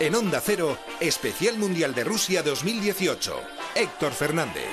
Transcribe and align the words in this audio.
En 0.00 0.14
Onda 0.14 0.40
Cero, 0.42 0.78
Especial 0.98 1.58
Mundial 1.58 1.94
de 1.94 2.04
Rusia 2.04 2.42
2018. 2.42 3.34
Héctor 3.74 4.12
Fernández. 4.12 4.64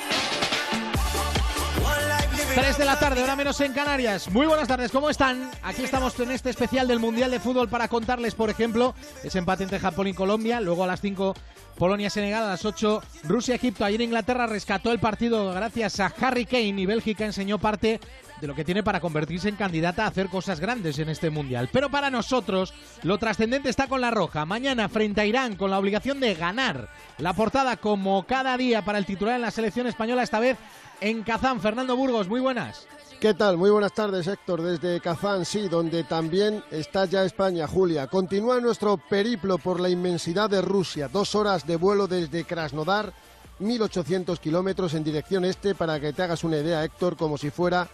3 2.55 2.77
de 2.77 2.85
la 2.85 2.97
tarde, 2.97 3.19
ahora 3.19 3.35
menos 3.35 3.59
en 3.59 3.73
Canarias. 3.73 4.31
Muy 4.31 4.47
buenas 4.47 4.69
tardes, 4.69 4.89
¿cómo 4.89 5.09
están? 5.09 5.51
Aquí 5.63 5.83
estamos 5.83 6.17
en 6.21 6.31
este 6.31 6.49
especial 6.49 6.87
del 6.87 7.01
Mundial 7.01 7.29
de 7.29 7.41
Fútbol 7.41 7.67
para 7.67 7.89
contarles, 7.89 8.35
por 8.35 8.49
ejemplo, 8.49 8.95
ese 9.21 9.39
empate 9.39 9.63
entre 9.63 9.79
Japón 9.79 10.07
y 10.07 10.13
Colombia, 10.13 10.61
luego 10.61 10.85
a 10.85 10.87
las 10.87 11.01
5 11.01 11.35
Polonia-Senegal, 11.77 12.43
a 12.45 12.47
las 12.51 12.63
8 12.63 13.03
Rusia-Egipto. 13.23 13.83
Ayer 13.83 13.99
Inglaterra 13.99 14.47
rescató 14.47 14.93
el 14.93 14.99
partido 14.99 15.51
gracias 15.51 15.99
a 15.99 16.05
Harry 16.21 16.45
Kane 16.45 16.79
y 16.79 16.85
Bélgica 16.85 17.25
enseñó 17.25 17.59
parte 17.59 17.99
de 18.41 18.47
lo 18.47 18.55
que 18.55 18.65
tiene 18.65 18.83
para 18.83 18.99
convertirse 18.99 19.49
en 19.49 19.55
candidata 19.55 20.03
a 20.03 20.07
hacer 20.07 20.29
cosas 20.29 20.59
grandes 20.59 20.99
en 20.99 21.09
este 21.09 21.29
Mundial. 21.29 21.69
Pero 21.71 21.89
para 21.89 22.09
nosotros, 22.09 22.73
lo 23.03 23.17
trascendente 23.17 23.69
está 23.69 23.87
con 23.87 24.01
la 24.01 24.11
roja. 24.11 24.45
Mañana 24.45 24.89
frente 24.89 25.21
a 25.21 25.25
Irán 25.25 25.55
con 25.55 25.71
la 25.71 25.79
obligación 25.79 26.19
de 26.19 26.35
ganar. 26.35 26.89
La 27.17 27.33
portada 27.33 27.77
como 27.77 28.25
cada 28.25 28.57
día 28.57 28.83
para 28.83 28.97
el 28.97 29.05
titular 29.05 29.35
en 29.35 29.41
la 29.41 29.51
selección 29.51 29.87
española, 29.87 30.23
esta 30.23 30.39
vez 30.39 30.57
en 31.01 31.23
Kazán. 31.23 31.61
Fernando 31.61 31.95
Burgos, 31.95 32.27
muy 32.27 32.39
buenas. 32.39 32.87
¿Qué 33.19 33.33
tal? 33.33 33.57
Muy 33.57 33.71
buenas 33.71 33.93
tardes, 33.93 34.27
Héctor, 34.27 34.61
desde 34.61 35.01
Kazán, 35.01 35.43
sí, 35.43 35.67
donde 35.67 36.03
también 36.03 36.63
está 36.69 37.05
ya 37.05 37.23
España, 37.23 37.67
Julia. 37.67 38.05
Continúa 38.05 38.61
nuestro 38.61 38.97
periplo 38.97 39.57
por 39.57 39.79
la 39.79 39.89
inmensidad 39.89 40.51
de 40.51 40.61
Rusia, 40.61 41.07
dos 41.07 41.33
horas 41.33 41.65
de 41.65 41.77
vuelo 41.77 42.07
desde 42.07 42.43
Krasnodar, 42.43 43.11
1800 43.57 44.39
kilómetros 44.39 44.93
en 44.93 45.03
dirección 45.03 45.45
este, 45.45 45.73
para 45.73 45.99
que 45.99 46.13
te 46.13 46.21
hagas 46.21 46.43
una 46.43 46.57
idea, 46.57 46.83
Héctor, 46.83 47.17
como 47.17 47.39
si 47.39 47.49
fuera 47.49 47.87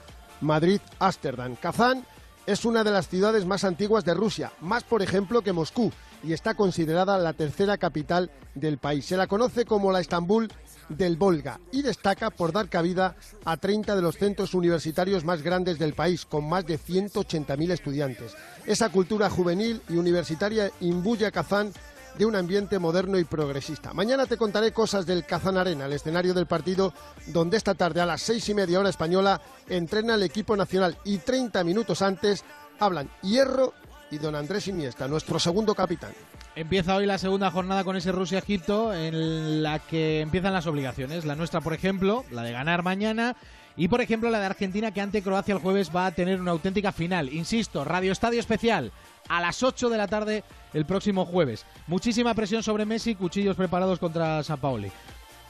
Madrid-Ámsterdam. 0.44 1.56
Kazán 1.56 2.06
es 2.46 2.66
una 2.66 2.84
de 2.84 2.92
las 2.92 3.08
ciudades 3.08 3.46
más 3.46 3.64
antiguas 3.64 4.04
de 4.04 4.14
Rusia, 4.14 4.52
más 4.62 4.84
por 4.84 5.02
ejemplo 5.02 5.42
que 5.42 5.54
Moscú, 5.54 5.91
y 6.24 6.34
está 6.34 6.55
considerada 6.55 7.18
la 7.18 7.34
tercera 7.34 7.77
capital 7.77 8.32
del 8.55 8.77
país. 8.77 9.05
Se 9.05 9.18
la 9.18 9.27
conoce 9.27 9.66
como 9.66 9.91
la 9.91 10.00
Estambul 10.00 10.50
del 10.90 11.16
Volga 11.16 11.60
y 11.72 11.82
destaca 11.82 12.30
por 12.30 12.52
dar 12.52 12.70
cabida 12.70 13.16
a 13.46 13.58
30 13.58 13.96
de 13.96 14.02
los 14.02 14.18
centros 14.18 14.54
universitarios 14.54 15.24
más 15.24 15.41
grandes 15.41 15.80
del 15.80 15.94
país, 15.94 16.26
con 16.26 16.48
más 16.48 16.66
de 16.66 16.78
180.000 16.78 17.72
estudiantes. 17.72 18.35
Esa 18.66 18.90
cultura 18.90 19.30
juvenil 19.30 19.82
y 19.90 19.96
universitaria 19.96 20.72
imbuye 20.82 21.26
a 21.26 21.32
Kazán 21.32 21.72
de 22.18 22.26
un 22.26 22.36
ambiente 22.36 22.80
moderno 22.80 23.18
y 23.18 23.24
progresista. 23.24 23.94
Mañana 23.94 24.26
te 24.26 24.38
contaré 24.38 24.72
cosas 24.72 25.06
del 25.06 25.26
Kazán 25.26 25.58
Arena, 25.58 25.86
el 25.86 25.94
escenario 25.94 26.34
del 26.34 26.46
partido, 26.46 26.94
donde 27.28 27.58
esta 27.58 27.76
tarde 27.76 28.02
a 28.02 28.06
las 28.06 28.22
seis 28.22 28.48
y 28.50 28.54
media 28.54 28.80
hora 28.80 28.90
española 28.90 29.42
entrena 29.68 30.16
el 30.16 30.24
equipo 30.24 30.56
nacional 30.56 30.98
y 31.04 31.18
30 31.18 31.64
minutos 31.64 32.02
antes 32.02 32.44
hablan 32.80 33.10
Hierro 33.22 33.74
y 34.12 34.18
don 34.18 34.36
Andrés 34.36 34.68
Iniesta, 34.68 35.08
nuestro 35.08 35.40
segundo 35.40 35.74
capitán. 35.74 36.12
Empieza 36.56 36.96
hoy 36.96 37.08
la 37.08 37.18
segunda 37.18 37.50
jornada 37.50 37.84
con 37.84 37.96
ese 37.96 38.12
Rusia-Egipto 38.12 38.94
en 38.94 39.64
la 39.64 39.80
que 39.80 40.22
empiezan 40.22 40.54
las 40.54 40.68
obligaciones. 40.68 41.26
La 41.26 41.36
nuestra, 41.36 41.62
por 41.62 41.74
ejemplo, 41.74 42.24
la 42.30 42.44
de 42.44 42.52
ganar 42.52 42.84
mañana. 42.84 43.36
Y 43.76 43.88
por 43.88 44.02
ejemplo 44.02 44.30
la 44.30 44.40
de 44.40 44.46
Argentina 44.46 44.91
que 44.91 45.02
ante 45.02 45.24
Croacia 45.24 45.56
el 45.56 45.62
jueves 45.62 45.90
va 45.96 46.06
a 46.06 46.12
tener 46.12 46.40
una 46.40 46.52
auténtica 46.52 46.91
final. 46.91 47.34
Insisto, 47.34 47.84
Radio 47.84 48.12
Estadio 48.12 48.40
Especial 48.40 48.91
a 49.27 49.41
las 49.41 49.63
8 49.63 49.90
de 49.90 49.98
la 49.98 50.07
tarde 50.07 50.43
el 50.74 50.85
próximo 50.85 51.26
jueves. 51.26 51.66
Muchísima 51.88 52.34
presión 52.34 52.63
sobre 52.63 52.85
Messi, 52.85 53.16
cuchillos 53.16 53.55
preparados 53.55 53.99
contra 53.99 54.43
San 54.43 54.60
Paoli. 54.60 54.91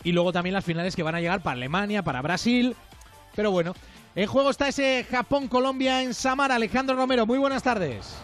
Y 0.04 0.12
luego 0.12 0.34
también 0.34 0.54
las 0.54 0.66
finales 0.66 0.96
que 0.96 1.04
van 1.04 1.16
a 1.16 1.22
llegar 1.22 1.42
para 1.42 1.54
Alemania, 1.54 2.04
para 2.04 2.22
Brasil. 2.22 2.76
Pero 3.36 3.52
bueno, 3.52 3.74
en 4.16 4.28
juego 4.28 4.50
está 4.50 4.68
ese 4.68 5.06
Japón-Colombia 5.10 6.02
en 6.02 6.14
Samara. 6.14 6.56
Alejandro 6.56 6.96
Romero, 6.96 7.26
muy 7.26 7.38
buenas 7.38 7.64
tardes. 7.64 8.16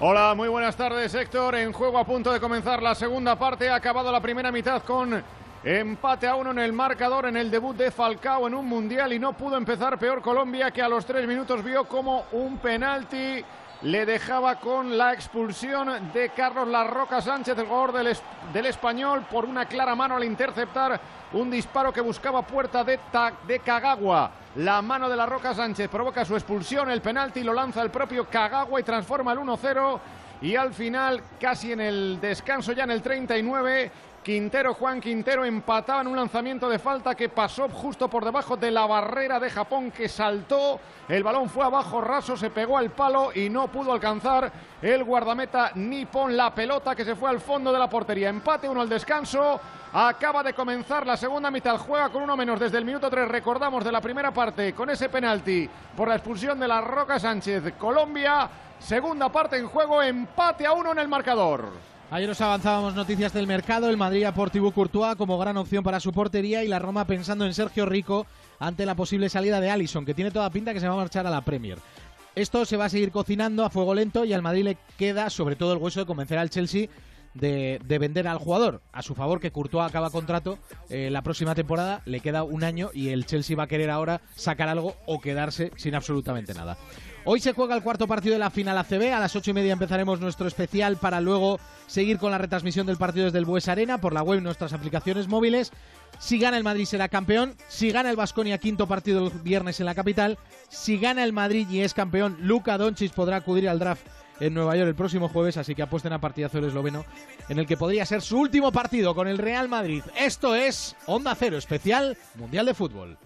Hola, 0.00 0.34
muy 0.34 0.48
buenas 0.48 0.74
tardes 0.74 1.14
Héctor. 1.14 1.54
En 1.54 1.72
juego 1.72 1.98
a 1.98 2.04
punto 2.04 2.32
de 2.32 2.40
comenzar 2.40 2.82
la 2.82 2.94
segunda 2.94 3.38
parte. 3.38 3.68
Ha 3.68 3.76
acabado 3.76 4.10
la 4.10 4.20
primera 4.20 4.50
mitad 4.50 4.82
con 4.82 5.22
empate 5.64 6.26
a 6.26 6.34
uno 6.34 6.50
en 6.50 6.58
el 6.58 6.72
marcador 6.72 7.26
en 7.26 7.36
el 7.36 7.50
debut 7.50 7.76
de 7.76 7.92
Falcao 7.92 8.48
en 8.48 8.54
un 8.54 8.66
mundial 8.66 9.12
y 9.12 9.20
no 9.20 9.32
pudo 9.34 9.56
empezar 9.56 9.96
peor 9.96 10.20
Colombia 10.20 10.72
que 10.72 10.82
a 10.82 10.88
los 10.88 11.06
tres 11.06 11.26
minutos 11.28 11.62
vio 11.62 11.84
como 11.84 12.24
un 12.32 12.58
penalti 12.58 13.44
le 13.82 14.06
dejaba 14.06 14.60
con 14.60 14.96
la 14.96 15.12
expulsión 15.12 16.12
de 16.12 16.30
Carlos 16.30 16.68
Larroca 16.68 17.20
Sánchez, 17.20 17.58
el 17.58 17.66
jugador 17.66 17.92
del, 18.52 18.66
español, 18.66 19.26
por 19.30 19.44
una 19.44 19.66
clara 19.66 19.96
mano 19.96 20.16
al 20.16 20.24
interceptar 20.24 21.00
un 21.32 21.50
disparo 21.50 21.92
que 21.92 22.00
buscaba 22.00 22.42
puerta 22.42 22.84
de, 22.84 23.00
de. 23.46 23.60
La 24.56 24.82
mano 24.82 25.08
de 25.08 25.16
Larroca 25.16 25.54
Sánchez 25.54 25.88
provoca 25.88 26.24
su 26.24 26.34
expulsión, 26.34 26.90
el 26.90 27.00
penalti 27.00 27.42
lo 27.42 27.52
lanza 27.52 27.82
el 27.82 27.90
propio 27.90 28.28
Kagawa 28.28 28.78
y 28.78 28.84
transforma 28.84 29.32
el 29.32 29.38
1-0. 29.38 30.00
Y 30.42 30.56
al 30.56 30.74
final, 30.74 31.22
casi 31.40 31.72
en 31.72 31.80
el 31.80 32.20
descanso, 32.20 32.72
ya 32.72 32.84
en 32.84 32.90
el 32.90 33.00
39, 33.00 33.90
Quintero, 34.22 34.74
Juan 34.74 35.00
Quintero 35.00 35.44
empataba 35.44 36.02
en 36.02 36.06
un 36.06 36.14
lanzamiento 36.14 36.68
de 36.68 36.78
falta 36.78 37.12
que 37.16 37.28
pasó 37.28 37.68
justo 37.68 38.06
por 38.08 38.24
debajo 38.24 38.56
de 38.56 38.70
la 38.70 38.86
barrera 38.86 39.40
de 39.40 39.50
Japón 39.50 39.90
que 39.90 40.08
saltó. 40.08 40.78
El 41.08 41.24
balón 41.24 41.50
fue 41.50 41.64
abajo 41.64 42.00
raso, 42.00 42.36
se 42.36 42.50
pegó 42.50 42.78
al 42.78 42.90
palo 42.90 43.32
y 43.34 43.50
no 43.50 43.66
pudo 43.66 43.92
alcanzar 43.92 44.52
el 44.80 45.02
guardameta 45.02 45.72
Nippon 45.74 46.36
la 46.36 46.54
pelota 46.54 46.94
que 46.94 47.04
se 47.04 47.16
fue 47.16 47.30
al 47.30 47.40
fondo 47.40 47.72
de 47.72 47.80
la 47.80 47.90
portería. 47.90 48.28
Empate 48.28 48.68
uno 48.68 48.82
al 48.82 48.88
descanso. 48.88 49.60
Acaba 49.92 50.44
de 50.44 50.54
comenzar 50.54 51.04
la 51.04 51.16
segunda 51.16 51.50
mitad. 51.50 51.76
Juega 51.78 52.08
con 52.08 52.22
uno 52.22 52.36
menos 52.36 52.60
desde 52.60 52.78
el 52.78 52.84
minuto 52.84 53.10
3. 53.10 53.26
Recordamos 53.26 53.82
de 53.82 53.90
la 53.90 54.00
primera 54.00 54.30
parte 54.30 54.72
con 54.72 54.88
ese 54.88 55.08
penalti 55.08 55.68
por 55.96 56.06
la 56.06 56.14
expulsión 56.14 56.60
de 56.60 56.68
la 56.68 56.80
Roca 56.80 57.18
Sánchez. 57.18 57.74
Colombia, 57.76 58.48
segunda 58.78 59.30
parte 59.30 59.58
en 59.58 59.66
juego. 59.66 60.00
Empate 60.00 60.64
a 60.64 60.72
uno 60.72 60.92
en 60.92 61.00
el 61.00 61.08
marcador. 61.08 61.91
Ayer 62.12 62.28
os 62.28 62.42
avanzábamos 62.42 62.94
noticias 62.94 63.32
del 63.32 63.46
mercado, 63.46 63.88
el 63.88 63.96
Madrid 63.96 64.24
a 64.24 64.34
Portibu 64.34 64.70
Courtois 64.72 65.16
como 65.16 65.38
gran 65.38 65.56
opción 65.56 65.82
para 65.82 65.98
su 65.98 66.12
portería 66.12 66.62
y 66.62 66.68
la 66.68 66.78
Roma 66.78 67.06
pensando 67.06 67.46
en 67.46 67.54
Sergio 67.54 67.86
Rico 67.86 68.26
ante 68.58 68.84
la 68.84 68.94
posible 68.94 69.30
salida 69.30 69.62
de 69.62 69.70
Allison, 69.70 70.04
que 70.04 70.12
tiene 70.12 70.30
toda 70.30 70.50
pinta 70.50 70.74
que 70.74 70.80
se 70.80 70.86
va 70.86 70.92
a 70.92 70.98
marchar 70.98 71.26
a 71.26 71.30
la 71.30 71.40
Premier. 71.40 71.78
Esto 72.34 72.66
se 72.66 72.76
va 72.76 72.84
a 72.84 72.90
seguir 72.90 73.12
cocinando 73.12 73.64
a 73.64 73.70
fuego 73.70 73.94
lento 73.94 74.26
y 74.26 74.34
al 74.34 74.42
Madrid 74.42 74.64
le 74.64 74.76
queda 74.98 75.30
sobre 75.30 75.56
todo 75.56 75.72
el 75.72 75.78
hueso 75.78 76.00
de 76.00 76.06
convencer 76.06 76.36
al 76.36 76.50
Chelsea 76.50 76.88
de, 77.32 77.80
vender 77.82 78.28
al 78.28 78.36
jugador. 78.36 78.82
A 78.92 79.00
su 79.00 79.14
favor 79.14 79.40
que 79.40 79.50
Courtois 79.50 79.88
acaba 79.88 80.10
contrato 80.10 80.58
eh, 80.90 81.08
la 81.10 81.22
próxima 81.22 81.54
temporada, 81.54 82.02
le 82.04 82.20
queda 82.20 82.42
un 82.42 82.62
año 82.62 82.90
y 82.92 83.08
el 83.08 83.24
Chelsea 83.24 83.56
va 83.56 83.62
a 83.62 83.68
querer 83.68 83.88
ahora 83.88 84.20
sacar 84.36 84.68
algo 84.68 84.96
o 85.06 85.18
quedarse 85.18 85.72
sin 85.76 85.94
absolutamente 85.94 86.52
nada. 86.52 86.76
Hoy 87.24 87.38
se 87.38 87.52
juega 87.52 87.76
el 87.76 87.82
cuarto 87.82 88.08
partido 88.08 88.32
de 88.32 88.40
la 88.40 88.50
final 88.50 88.76
ACB. 88.78 89.12
A 89.14 89.20
las 89.20 89.36
ocho 89.36 89.52
y 89.52 89.54
media 89.54 89.72
empezaremos 89.72 90.18
nuestro 90.18 90.48
especial 90.48 90.96
para 90.96 91.20
luego 91.20 91.60
seguir 91.86 92.18
con 92.18 92.32
la 92.32 92.38
retransmisión 92.38 92.84
del 92.84 92.96
partido 92.96 93.26
desde 93.26 93.38
el 93.38 93.44
Bues 93.44 93.68
Arena 93.68 93.98
por 93.98 94.12
la 94.12 94.22
web 94.22 94.40
y 94.40 94.42
nuestras 94.42 94.72
aplicaciones 94.72 95.28
móviles. 95.28 95.70
Si 96.18 96.40
gana 96.40 96.56
el 96.56 96.64
Madrid 96.64 96.84
será 96.84 97.08
campeón. 97.08 97.54
Si 97.68 97.92
gana 97.92 98.10
el 98.10 98.16
Vasconia 98.16 98.58
quinto 98.58 98.88
partido 98.88 99.28
el 99.28 99.30
viernes 99.40 99.78
en 99.78 99.86
la 99.86 99.94
capital. 99.94 100.36
Si 100.68 100.98
gana 100.98 101.22
el 101.22 101.32
Madrid 101.32 101.68
y 101.70 101.82
es 101.82 101.94
campeón, 101.94 102.38
Luca 102.40 102.76
Doncic 102.76 103.12
podrá 103.12 103.36
acudir 103.36 103.68
al 103.68 103.78
draft 103.78 104.04
en 104.40 104.54
Nueva 104.54 104.76
York 104.76 104.88
el 104.88 104.94
próximo 104.96 105.28
jueves, 105.28 105.56
así 105.56 105.76
que 105.76 105.82
apuesten 105.82 106.12
a 106.12 106.20
partidazo 106.20 106.58
el 106.58 106.64
esloveno 106.64 107.04
en 107.48 107.60
el 107.60 107.66
que 107.66 107.76
podría 107.76 108.04
ser 108.04 108.22
su 108.22 108.40
último 108.40 108.72
partido 108.72 109.14
con 109.14 109.28
el 109.28 109.38
Real 109.38 109.68
Madrid. 109.68 110.02
Esto 110.18 110.56
es 110.56 110.96
Onda 111.06 111.36
Cero 111.36 111.56
especial 111.56 112.16
Mundial 112.34 112.66
de 112.66 112.74
Fútbol. 112.74 113.16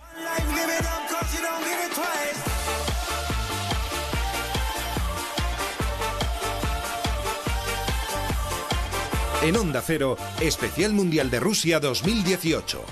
En 9.43 9.55
Onda 9.57 9.83
Cero, 9.83 10.17
Especial 10.41 10.93
Mundial 10.93 11.31
de 11.31 11.39
Rusia 11.39 11.79
2018. 11.79 12.85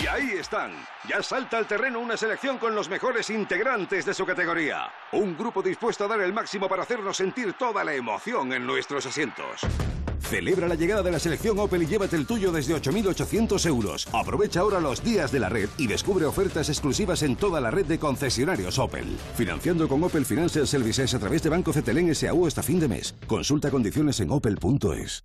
Y 0.00 0.06
ahí 0.06 0.30
están. 0.38 0.72
Ya 1.08 1.22
salta 1.22 1.58
al 1.58 1.66
terreno 1.66 1.98
una 1.98 2.16
selección 2.16 2.58
con 2.58 2.74
los 2.74 2.88
mejores 2.88 3.28
integrantes 3.30 4.06
de 4.06 4.14
su 4.14 4.24
categoría. 4.24 4.90
Un 5.12 5.36
grupo 5.36 5.62
dispuesto 5.62 6.04
a 6.04 6.08
dar 6.08 6.20
el 6.20 6.32
máximo 6.32 6.68
para 6.68 6.84
hacernos 6.84 7.16
sentir 7.16 7.54
toda 7.54 7.82
la 7.82 7.92
emoción 7.92 8.52
en 8.52 8.66
nuestros 8.66 9.04
asientos. 9.04 9.62
Celebra 10.20 10.68
la 10.68 10.74
llegada 10.74 11.02
de 11.02 11.12
la 11.12 11.18
selección 11.18 11.58
Opel 11.58 11.82
y 11.82 11.86
llévate 11.86 12.16
el 12.16 12.26
tuyo 12.26 12.52
desde 12.52 12.74
8.800 12.74 13.66
euros. 13.66 14.08
Aprovecha 14.12 14.60
ahora 14.60 14.80
los 14.80 15.02
días 15.02 15.32
de 15.32 15.40
la 15.40 15.48
red 15.48 15.68
y 15.78 15.86
descubre 15.86 16.26
ofertas 16.26 16.68
exclusivas 16.68 17.22
en 17.22 17.36
toda 17.36 17.60
la 17.60 17.70
red 17.70 17.86
de 17.86 17.98
concesionarios 17.98 18.78
Opel. 18.78 19.16
Financiando 19.36 19.88
con 19.88 20.02
Opel 20.02 20.24
Financial 20.24 20.66
Services 20.66 21.14
a 21.14 21.18
través 21.18 21.42
de 21.42 21.50
Banco 21.50 21.72
Cetelén 21.72 22.14
SAU 22.14 22.46
hasta 22.46 22.62
fin 22.62 22.80
de 22.80 22.88
mes. 22.88 23.14
Consulta 23.26 23.70
condiciones 23.70 24.20
en 24.20 24.30
opel.es. 24.30 25.24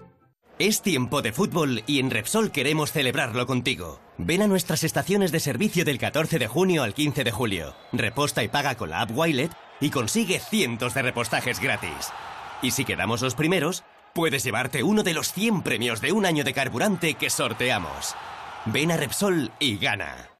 Es 0.61 0.83
tiempo 0.83 1.23
de 1.23 1.33
fútbol 1.33 1.83
y 1.87 1.99
en 1.99 2.11
Repsol 2.11 2.51
queremos 2.51 2.91
celebrarlo 2.91 3.47
contigo. 3.47 3.99
Ven 4.19 4.43
a 4.43 4.47
nuestras 4.47 4.83
estaciones 4.83 5.31
de 5.31 5.39
servicio 5.39 5.85
del 5.85 5.97
14 5.97 6.37
de 6.37 6.45
junio 6.45 6.83
al 6.83 6.93
15 6.93 7.23
de 7.23 7.31
julio. 7.31 7.73
Reposta 7.91 8.43
y 8.43 8.47
paga 8.47 8.75
con 8.75 8.91
la 8.91 9.01
app 9.01 9.09
Wilet 9.11 9.51
y 9.79 9.89
consigue 9.89 10.37
cientos 10.37 10.93
de 10.93 11.01
repostajes 11.01 11.59
gratis. 11.59 12.11
Y 12.61 12.69
si 12.69 12.85
quedamos 12.85 13.23
los 13.23 13.33
primeros, 13.33 13.83
puedes 14.13 14.43
llevarte 14.43 14.83
uno 14.83 15.01
de 15.01 15.15
los 15.15 15.33
100 15.33 15.63
premios 15.63 15.99
de 15.99 16.11
un 16.11 16.27
año 16.27 16.43
de 16.43 16.53
carburante 16.53 17.15
que 17.15 17.31
sorteamos. 17.31 18.13
Ven 18.65 18.91
a 18.91 18.97
Repsol 18.97 19.51
y 19.59 19.77
gana. 19.77 20.30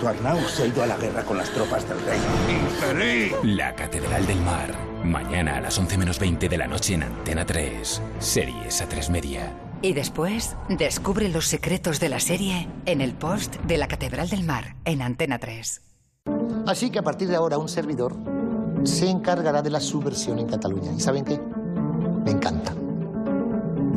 Tu 0.00 0.08
Arnau 0.08 0.40
se 0.48 0.62
ha 0.64 0.66
ido 0.66 0.82
a 0.82 0.86
la 0.86 0.96
guerra 0.96 1.24
con 1.24 1.36
las 1.36 1.50
tropas 1.50 1.88
del 1.88 2.00
rey. 2.04 2.18
¡Infeliz! 2.48 3.32
La 3.42 3.74
Catedral 3.74 4.26
del 4.26 4.40
Mar. 4.40 4.74
Mañana 5.04 5.56
a 5.56 5.60
las 5.60 5.78
11 5.78 5.98
menos 5.98 6.18
20 6.18 6.48
de 6.48 6.58
la 6.58 6.66
noche 6.66 6.94
en 6.94 7.02
Antena 7.02 7.44
3. 7.44 8.02
Series 8.18 8.80
a 8.80 8.88
3 8.88 9.10
media. 9.10 9.52
Y 9.82 9.92
después, 9.92 10.56
descubre 10.68 11.28
los 11.28 11.46
secretos 11.46 12.00
de 12.00 12.08
la 12.08 12.18
serie 12.18 12.68
en 12.86 13.00
el 13.02 13.12
post 13.12 13.56
de 13.62 13.76
la 13.76 13.86
Catedral 13.86 14.30
del 14.30 14.44
Mar, 14.44 14.76
en 14.86 15.02
Antena 15.02 15.38
3. 15.38 15.82
Así 16.66 16.90
que 16.90 16.98
a 16.98 17.02
partir 17.02 17.28
de 17.28 17.36
ahora 17.36 17.58
un 17.58 17.68
servidor 17.68 18.16
se 18.84 19.10
encargará 19.10 19.60
de 19.60 19.70
la 19.70 19.80
subversión 19.80 20.38
en 20.38 20.46
Cataluña. 20.46 20.92
¿Y 20.92 21.00
saben 21.00 21.24
qué? 21.24 21.38
Me 22.24 22.30
encanta. 22.30 22.74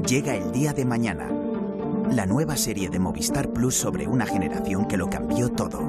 Llega 0.05 0.35
el 0.35 0.51
día 0.51 0.73
de 0.73 0.85
mañana. 0.85 1.36
La 2.11 2.25
nueva 2.25 2.55
serie 2.55 2.89
de 2.89 2.99
Movistar 2.99 3.51
Plus 3.51 3.75
sobre 3.75 4.07
una 4.07 4.25
generación 4.25 4.87
que 4.87 4.97
lo 4.97 5.09
cambió 5.09 5.49
todo. 5.49 5.81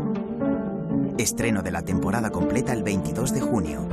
Estreno 1.17 1.63
de 1.63 1.71
la 1.71 1.83
temporada 1.83 2.31
completa 2.31 2.73
el 2.73 2.83
22 2.83 3.33
de 3.33 3.41
junio. 3.41 3.89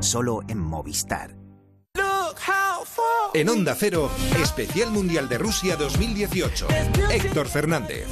Solo 0.00 0.42
en 0.48 0.58
Movistar. 0.58 1.36
En 3.32 3.48
Onda 3.48 3.74
Cero, 3.76 4.10
Especial 4.40 4.90
Mundial 4.90 5.28
de 5.28 5.38
Rusia 5.38 5.76
2018. 5.76 6.68
Héctor 7.10 7.48
Fernández. 7.48 8.06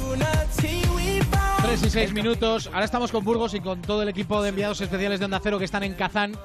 3 1.61 1.83
y 1.83 1.89
6 1.89 2.13
minutos. 2.13 2.67
Ahora 2.73 2.85
estamos 2.85 3.11
con 3.11 3.23
Burgos 3.23 3.53
y 3.53 3.61
con 3.61 3.81
todo 3.81 4.01
el 4.01 4.09
equipo 4.09 4.41
de 4.41 4.49
enviados 4.49 4.81
especiales 4.81 5.19
de 5.19 5.25
Onda 5.25 5.39
Cero 5.41 5.59
que 5.59 5.65
están 5.65 5.83
en 5.83 5.93
Kazán. 5.93 6.35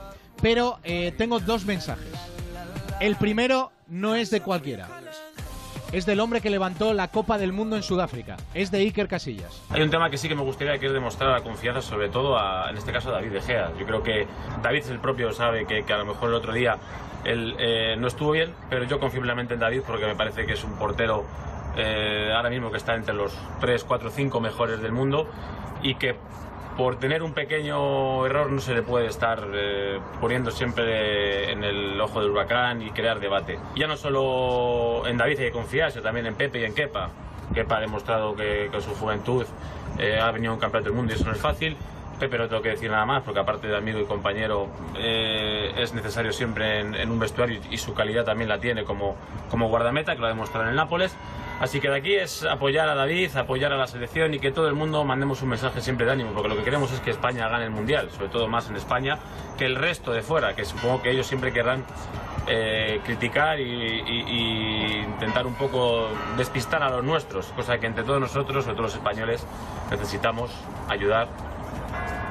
Pero 0.40 0.78
eh, 0.84 1.12
tengo 1.16 1.40
dos 1.40 1.64
mensajes. 1.64 2.12
El 3.00 3.16
primero 3.16 3.72
no 3.88 4.14
es 4.14 4.30
de 4.30 4.40
cualquiera 4.40 4.88
es 5.92 6.06
del 6.06 6.20
hombre 6.20 6.40
que 6.40 6.50
levantó 6.50 6.92
la 6.92 7.08
Copa 7.08 7.38
del 7.38 7.52
Mundo 7.52 7.76
en 7.76 7.82
Sudáfrica. 7.82 8.36
Es 8.54 8.70
de 8.70 8.78
Iker 8.78 9.08
Casillas. 9.08 9.62
Hay 9.70 9.82
un 9.82 9.90
tema 9.90 10.10
que 10.10 10.18
sí 10.18 10.28
que 10.28 10.34
me 10.34 10.42
gustaría 10.42 10.78
que 10.78 10.86
es 10.86 10.92
demostrar 10.92 11.30
la 11.30 11.42
confianza, 11.42 11.82
sobre 11.82 12.08
todo 12.08 12.38
a, 12.38 12.70
en 12.70 12.76
este 12.76 12.92
caso 12.92 13.08
a 13.10 13.12
David 13.12 13.32
De 13.32 13.40
Gea. 13.40 13.72
Yo 13.78 13.86
creo 13.86 14.02
que 14.02 14.26
David 14.62 14.84
el 14.90 14.98
propio 14.98 15.32
sabe 15.32 15.66
que, 15.66 15.92
a 15.92 15.98
lo 15.98 16.04
mejor 16.04 16.28
el 16.28 16.34
otro 16.34 16.52
día 16.52 16.76
eh, 17.24 17.96
no 17.98 18.06
estuvo 18.06 18.32
bien, 18.32 18.52
pero 18.68 18.84
yo 18.84 19.00
confío 19.00 19.20
plenamente 19.20 19.54
en 19.54 19.60
David 19.60 19.82
porque 19.86 20.06
me 20.06 20.14
parece 20.14 20.46
que 20.46 20.52
es 20.52 20.64
un 20.64 20.76
portero 20.78 21.24
eh, 21.76 22.32
ahora 22.34 22.50
mismo 22.50 22.70
que 22.70 22.76
está 22.76 22.94
entre 22.94 23.14
los 23.14 23.36
3, 23.60 23.84
4, 23.84 24.10
5 24.10 24.40
mejores 24.40 24.80
del 24.82 24.92
mundo 24.92 25.28
y 25.82 25.94
que 25.94 26.16
por 26.78 26.96
tener 27.00 27.24
un 27.24 27.32
pequeño 27.32 28.24
error 28.24 28.52
no 28.52 28.60
se 28.60 28.72
le 28.72 28.82
puede 28.82 29.08
estar 29.08 29.48
eh, 29.52 29.98
poniendo 30.20 30.52
siempre 30.52 31.50
en 31.50 31.64
el 31.64 32.00
ojo 32.00 32.22
del 32.22 32.30
huracán 32.30 32.80
y 32.82 32.90
crear 32.92 33.18
debate. 33.18 33.58
Ya 33.74 33.88
no 33.88 33.96
solo 33.96 35.04
en 35.08 35.16
David 35.16 35.40
hay 35.40 35.46
que 35.46 35.52
confiar, 35.52 35.90
sino 35.90 36.04
también 36.04 36.26
en 36.26 36.36
Pepe 36.36 36.60
y 36.60 36.64
en 36.64 36.74
Kepa. 36.74 37.10
Kepa 37.52 37.78
ha 37.78 37.80
demostrado 37.80 38.36
que 38.36 38.68
con 38.70 38.80
su 38.80 38.94
juventud 38.94 39.44
eh, 39.98 40.20
ha 40.20 40.30
venido 40.30 40.54
un 40.54 40.60
campeonato 40.60 40.90
del 40.90 40.96
mundo 40.96 41.12
y 41.12 41.16
eso 41.16 41.24
no 41.24 41.32
es 41.32 41.40
fácil. 41.40 41.76
Pepe 42.18 42.38
no 42.38 42.48
tengo 42.48 42.62
que 42.62 42.70
decir 42.70 42.90
nada 42.90 43.06
más, 43.06 43.22
porque 43.22 43.40
aparte 43.40 43.68
de 43.68 43.76
amigo 43.76 44.00
y 44.00 44.04
compañero 44.04 44.68
eh, 44.96 45.72
es 45.76 45.94
necesario 45.94 46.32
siempre 46.32 46.80
en, 46.80 47.10
un 47.10 47.18
vestuario 47.18 47.60
y 47.70 47.78
su 47.78 47.94
calidad 47.94 48.24
también 48.24 48.48
la 48.48 48.58
tiene 48.58 48.84
como, 48.84 49.16
como 49.50 49.68
guardameta, 49.68 50.14
que 50.14 50.20
lo 50.20 50.26
ha 50.26 50.30
demostrado 50.30 50.64
en 50.64 50.70
el 50.70 50.76
Nápoles. 50.76 51.16
Así 51.60 51.80
que 51.80 51.90
de 51.90 51.96
aquí 51.96 52.14
es 52.14 52.44
apoyar 52.44 52.88
a 52.88 52.94
David, 52.94 53.36
apoyar 53.36 53.72
a 53.72 53.76
la 53.76 53.88
selección 53.88 54.32
y 54.32 54.38
que 54.38 54.52
todo 54.52 54.68
el 54.68 54.74
mundo 54.74 55.04
mandemos 55.04 55.42
un 55.42 55.48
mensaje 55.48 55.80
siempre 55.80 56.06
de 56.06 56.12
ánimo, 56.12 56.30
porque 56.32 56.48
lo 56.48 56.56
que 56.56 56.62
queremos 56.62 56.92
es 56.92 57.00
que 57.00 57.10
España 57.10 57.48
gane 57.48 57.64
el 57.64 57.70
Mundial, 57.70 58.10
sobre 58.12 58.28
todo 58.28 58.46
más 58.46 58.70
en 58.70 58.76
España, 58.76 59.18
que 59.56 59.66
el 59.66 59.74
resto 59.74 60.12
de 60.12 60.22
fuera, 60.22 60.54
que 60.54 60.64
supongo 60.64 61.02
que 61.02 61.10
ellos 61.10 61.26
siempre 61.26 61.52
querrán 61.52 61.84
eh, 62.46 63.00
criticar 63.04 63.58
y, 63.58 65.04
intentar 65.18 65.46
un 65.46 65.54
poco 65.54 66.08
despistar 66.36 66.82
a 66.82 66.90
los 66.90 67.02
nuestros, 67.02 67.46
cosa 67.48 67.78
que 67.78 67.86
entre 67.86 68.04
todos 68.04 68.20
nosotros, 68.20 68.64
sobre 68.64 68.76
todo 68.76 68.84
los 68.84 68.94
españoles, 68.94 69.44
necesitamos 69.90 70.52
ayudar 70.88 71.28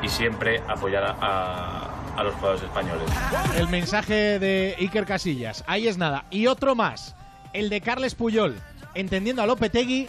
y 0.08 0.10
siempre 0.10 0.62
apoyar 0.68 1.04
a, 1.04 2.16
a 2.16 2.24
los 2.24 2.34
jugadores 2.36 2.64
españoles. 2.64 3.10
El 3.58 3.68
mensaje 3.68 4.40
de 4.40 4.76
Iker 4.80 5.06
Casillas, 5.06 5.64
ahí 5.68 5.88
es 5.88 5.98
nada. 5.98 6.26
Y 6.32 6.48
otro 6.48 6.76
más, 6.76 7.16
el 7.54 7.70
de 7.70 7.82
Carles 7.82 8.16
Puyol 8.16 8.56
entendiendo 8.96 9.42
a 9.42 9.46
Lopetegui 9.46 10.08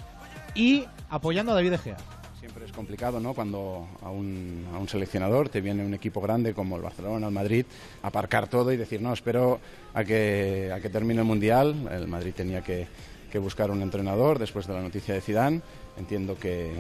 y 0.55 0.85
apoyando 1.11 1.53
a 1.53 1.56
David 1.56 1.73
De 1.73 1.79
Gea. 1.79 1.97
Siempre 2.39 2.65
es 2.65 2.73
complicado, 2.73 3.19
¿no? 3.19 3.35
Cuando 3.35 3.89
a 4.03 4.11
un, 4.11 4.67
a 4.73 4.79
un, 4.79 4.89
seleccionador 4.89 5.49
te 5.49 5.61
viene 5.61 5.85
un 5.85 5.93
equipo 5.93 6.21
grande 6.21 6.55
como 6.55 6.77
el 6.77 6.83
Barcelona, 6.83 7.27
el 7.27 7.33
Madrid, 7.33 7.67
aparcar 8.03 8.49
todo 8.49 8.73
y 8.73 8.77
decir, 8.77 9.03
no, 9.03 9.12
espero 9.12 9.61
a 9.95 10.05
que, 10.05 10.71
a 10.73 10.81
que 10.81 10.89
termine 10.89 11.21
el 11.21 11.27
Mundial. 11.27 11.89
El 11.91 12.06
Madrid 12.06 12.33
tenía 12.35 12.62
que, 12.62 12.87
que 13.31 13.39
buscar 13.39 13.71
un 13.73 13.83
entrenador 13.83 14.39
después 14.39 14.67
de 14.69 14.75
la 14.75 14.81
noticia 14.81 15.12
de 15.12 15.21
Zidane. 15.21 15.61
Entiendo 15.99 16.39
que, 16.39 16.71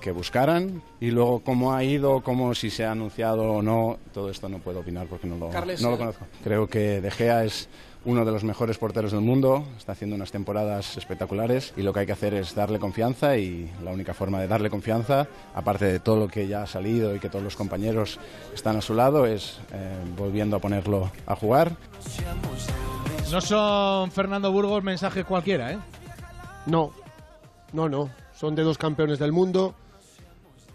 que 0.00 0.12
buscaran 0.12 0.82
y 1.00 1.10
luego 1.10 1.40
cómo 1.40 1.74
ha 1.74 1.84
ido, 1.84 2.22
cómo 2.22 2.54
si 2.54 2.70
se 2.70 2.84
ha 2.84 2.92
anunciado 2.92 3.44
o 3.52 3.62
no, 3.62 3.98
todo 4.12 4.30
esto 4.30 4.48
no 4.48 4.58
puedo 4.58 4.80
opinar 4.80 5.06
porque 5.06 5.26
no 5.26 5.36
lo, 5.36 5.50
no 5.50 5.90
lo 5.90 5.94
eh, 5.94 5.98
conozco. 5.98 6.26
Creo 6.42 6.66
que 6.66 7.00
De 7.00 7.10
Gea 7.10 7.44
es 7.44 7.68
uno 8.04 8.24
de 8.24 8.32
los 8.32 8.44
mejores 8.44 8.78
porteros 8.78 9.12
del 9.12 9.20
mundo, 9.20 9.64
está 9.76 9.92
haciendo 9.92 10.16
unas 10.16 10.30
temporadas 10.30 10.96
espectaculares 10.96 11.74
y 11.76 11.82
lo 11.82 11.92
que 11.92 12.00
hay 12.00 12.06
que 12.06 12.12
hacer 12.12 12.32
es 12.34 12.54
darle 12.54 12.78
confianza 12.78 13.36
y 13.36 13.70
la 13.82 13.90
única 13.90 14.14
forma 14.14 14.40
de 14.40 14.48
darle 14.48 14.70
confianza, 14.70 15.26
aparte 15.54 15.84
de 15.84 16.00
todo 16.00 16.16
lo 16.16 16.28
que 16.28 16.46
ya 16.46 16.62
ha 16.62 16.66
salido 16.66 17.14
y 17.14 17.18
que 17.18 17.28
todos 17.28 17.44
los 17.44 17.56
compañeros 17.56 18.18
están 18.54 18.76
a 18.76 18.80
su 18.80 18.94
lado, 18.94 19.26
es 19.26 19.58
eh, 19.72 19.96
volviendo 20.16 20.56
a 20.56 20.60
ponerlo 20.60 21.10
a 21.26 21.36
jugar. 21.36 21.72
No 23.30 23.40
son 23.42 24.10
Fernando 24.10 24.50
Burgos 24.52 24.82
mensajes 24.82 25.24
cualquiera, 25.24 25.72
¿eh? 25.72 25.78
No, 26.64 26.92
no, 27.72 27.88
no. 27.88 28.10
Son 28.34 28.54
de 28.54 28.62
dos 28.62 28.78
campeones 28.78 29.18
del 29.18 29.32
mundo. 29.32 29.74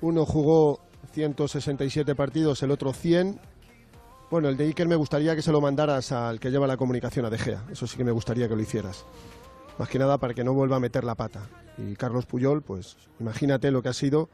Uno 0.03 0.25
jugó 0.25 0.81
167 1.13 2.13
partidos, 2.13 2.61
el 2.61 2.71
otro 2.71 2.91
100 2.91 3.39
bueno, 4.29 4.49
el 4.49 4.57
de 4.57 4.65
Iker 4.65 4.87
me 4.87 4.95
gustaría 4.95 5.35
que 5.35 5.43
se 5.43 5.51
lo 5.51 5.61
mandaras 5.61 6.11
al 6.11 6.39
que 6.39 6.49
lleva 6.49 6.65
la 6.65 6.75
comunicación 6.75 7.23
a 7.23 7.29
De 7.29 7.37
Gea. 7.37 7.63
Eso 7.71 7.85
sí 7.85 7.97
que 7.97 8.03
me 8.03 8.11
gustaría 8.11 8.49
que 8.49 8.55
lo 8.55 8.61
hicieras. 8.63 9.05
Más 9.77 9.87
que 9.87 9.99
nada 9.99 10.17
para 10.17 10.33
que 10.33 10.43
no 10.43 10.53
vuelva 10.55 10.77
a 10.77 10.79
meter 10.79 11.03
la 11.03 11.13
pata. 11.13 11.47
Y 11.77 11.95
Carlos 11.95 12.25
Puyol, 12.25 12.63
pues 12.63 12.97
imagínate 13.19 13.69
lo 13.69 13.83
que 13.83 13.89
ha 13.89 13.93
sido 13.93 14.29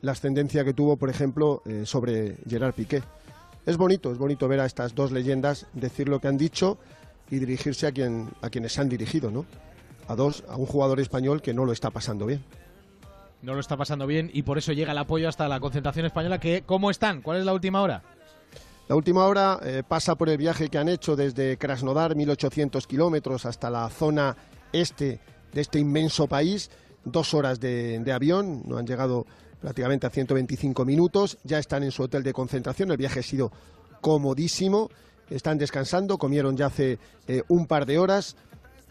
la 0.00 0.12
ascendencia 0.12 0.64
que 0.64 0.72
tuvo, 0.72 0.96
por 0.96 1.10
ejemplo, 1.10 1.60
eh, 1.66 1.82
sobre 1.84 2.38
Gerard 2.48 2.72
Piqué. 2.72 3.02
Es 3.66 3.76
bonito, 3.76 4.10
es 4.10 4.16
bonito 4.16 4.48
ver 4.48 4.60
a 4.60 4.64
estas 4.64 4.94
dos 4.94 5.12
leyendas 5.12 5.66
decir 5.74 6.08
lo 6.08 6.18
que 6.18 6.28
han 6.28 6.38
dicho 6.38 6.78
y 7.30 7.38
dirigirse 7.38 7.86
a, 7.86 7.92
quien, 7.92 8.30
a 8.40 8.48
quienes 8.48 8.72
se 8.72 8.80
han 8.80 8.88
dirigido, 8.88 9.30
¿no? 9.30 9.44
A 10.08 10.16
dos, 10.16 10.44
a 10.48 10.56
un 10.56 10.64
jugador 10.64 10.98
español 10.98 11.42
que 11.42 11.52
no 11.52 11.66
lo 11.66 11.72
está 11.72 11.90
pasando 11.90 12.24
bien. 12.24 12.42
No 13.42 13.54
lo 13.54 13.60
está 13.60 13.76
pasando 13.76 14.06
bien 14.06 14.30
y 14.32 14.42
por 14.42 14.56
eso 14.56 14.72
llega 14.72 14.92
el 14.92 14.98
apoyo 14.98 15.28
hasta 15.28 15.48
la 15.48 15.58
concentración 15.58 16.06
española. 16.06 16.38
Que, 16.38 16.62
¿Cómo 16.64 16.90
están? 16.90 17.22
¿Cuál 17.22 17.38
es 17.38 17.44
la 17.44 17.52
última 17.52 17.82
hora? 17.82 18.02
La 18.88 18.96
última 18.96 19.26
hora 19.26 19.58
eh, 19.64 19.82
pasa 19.86 20.14
por 20.14 20.28
el 20.28 20.38
viaje 20.38 20.68
que 20.68 20.78
han 20.78 20.88
hecho 20.88 21.16
desde 21.16 21.56
Krasnodar, 21.56 22.14
1800 22.14 22.86
kilómetros, 22.86 23.46
hasta 23.46 23.70
la 23.70 23.88
zona 23.88 24.36
este 24.72 25.20
de 25.52 25.60
este 25.60 25.78
inmenso 25.78 26.26
país. 26.26 26.70
Dos 27.04 27.34
horas 27.34 27.58
de, 27.58 28.12
avión, 28.14 28.62
no 28.66 28.78
han 28.78 28.86
llegado 28.86 29.26
prácticamente 29.60 30.06
a 30.06 30.10
125 30.10 30.84
minutos. 30.84 31.38
Ya 31.42 31.58
están 31.58 31.82
en 31.82 31.90
su 31.90 32.02
hotel 32.02 32.22
de 32.22 32.32
concentración. 32.32 32.90
El 32.90 32.96
viaje 32.96 33.20
ha 33.20 33.24
sido 33.24 33.50
comodísimo. 34.00 34.88
Están 35.30 35.58
descansando, 35.58 36.18
comieron 36.18 36.56
ya 36.56 36.66
hace 36.66 36.98
eh, 37.26 37.42
un 37.48 37.66
par 37.66 37.86
de 37.86 37.98
horas. 37.98 38.36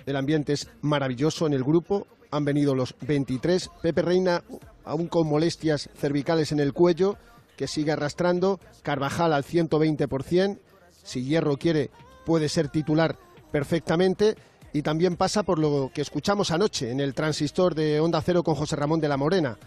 El 0.05 0.15
ambiente 0.15 0.53
es 0.53 0.67
maravilloso 0.81 1.48
en 1.48 1.53
el 1.53 1.63
grupo. 1.63 2.08
Han 2.32 2.46
venido 2.46 2.74
los 2.74 2.96
23. 3.02 3.70
Pepe 3.82 4.02
Reina, 4.02 4.44
aún 4.86 5.08
con 5.08 5.28
molestias 5.28 5.90
cervicales 5.96 6.52
en 6.52 6.60
el 6.60 6.74
cuello, 6.74 7.18
que 7.58 7.68
sigue 7.68 7.92
arrastrando. 7.92 8.60
Carvajal 8.82 9.34
al 9.34 9.44
120%. 9.44 10.58
Si 11.04 11.24
Hierro 11.24 11.58
quiere, 11.58 11.92
puede 12.26 12.50
ser 12.50 12.70
titular 12.70 13.18
perfectamente. 13.52 14.36
Y 14.74 14.82
también 14.82 15.18
pasa 15.18 15.44
por 15.44 15.60
lo 15.60 15.92
que 15.94 16.02
escuchamos 16.02 16.52
anoche 16.52 16.92
en 16.92 17.02
el 17.02 17.14
transistor 17.14 17.76
de 17.76 18.00
Onda 18.00 18.22
Cero 18.22 18.44
con 18.44 18.56
José 18.56 18.78
Ramón 18.78 19.02
de 19.02 19.10
la 19.10 19.18
Morena. 19.18 19.58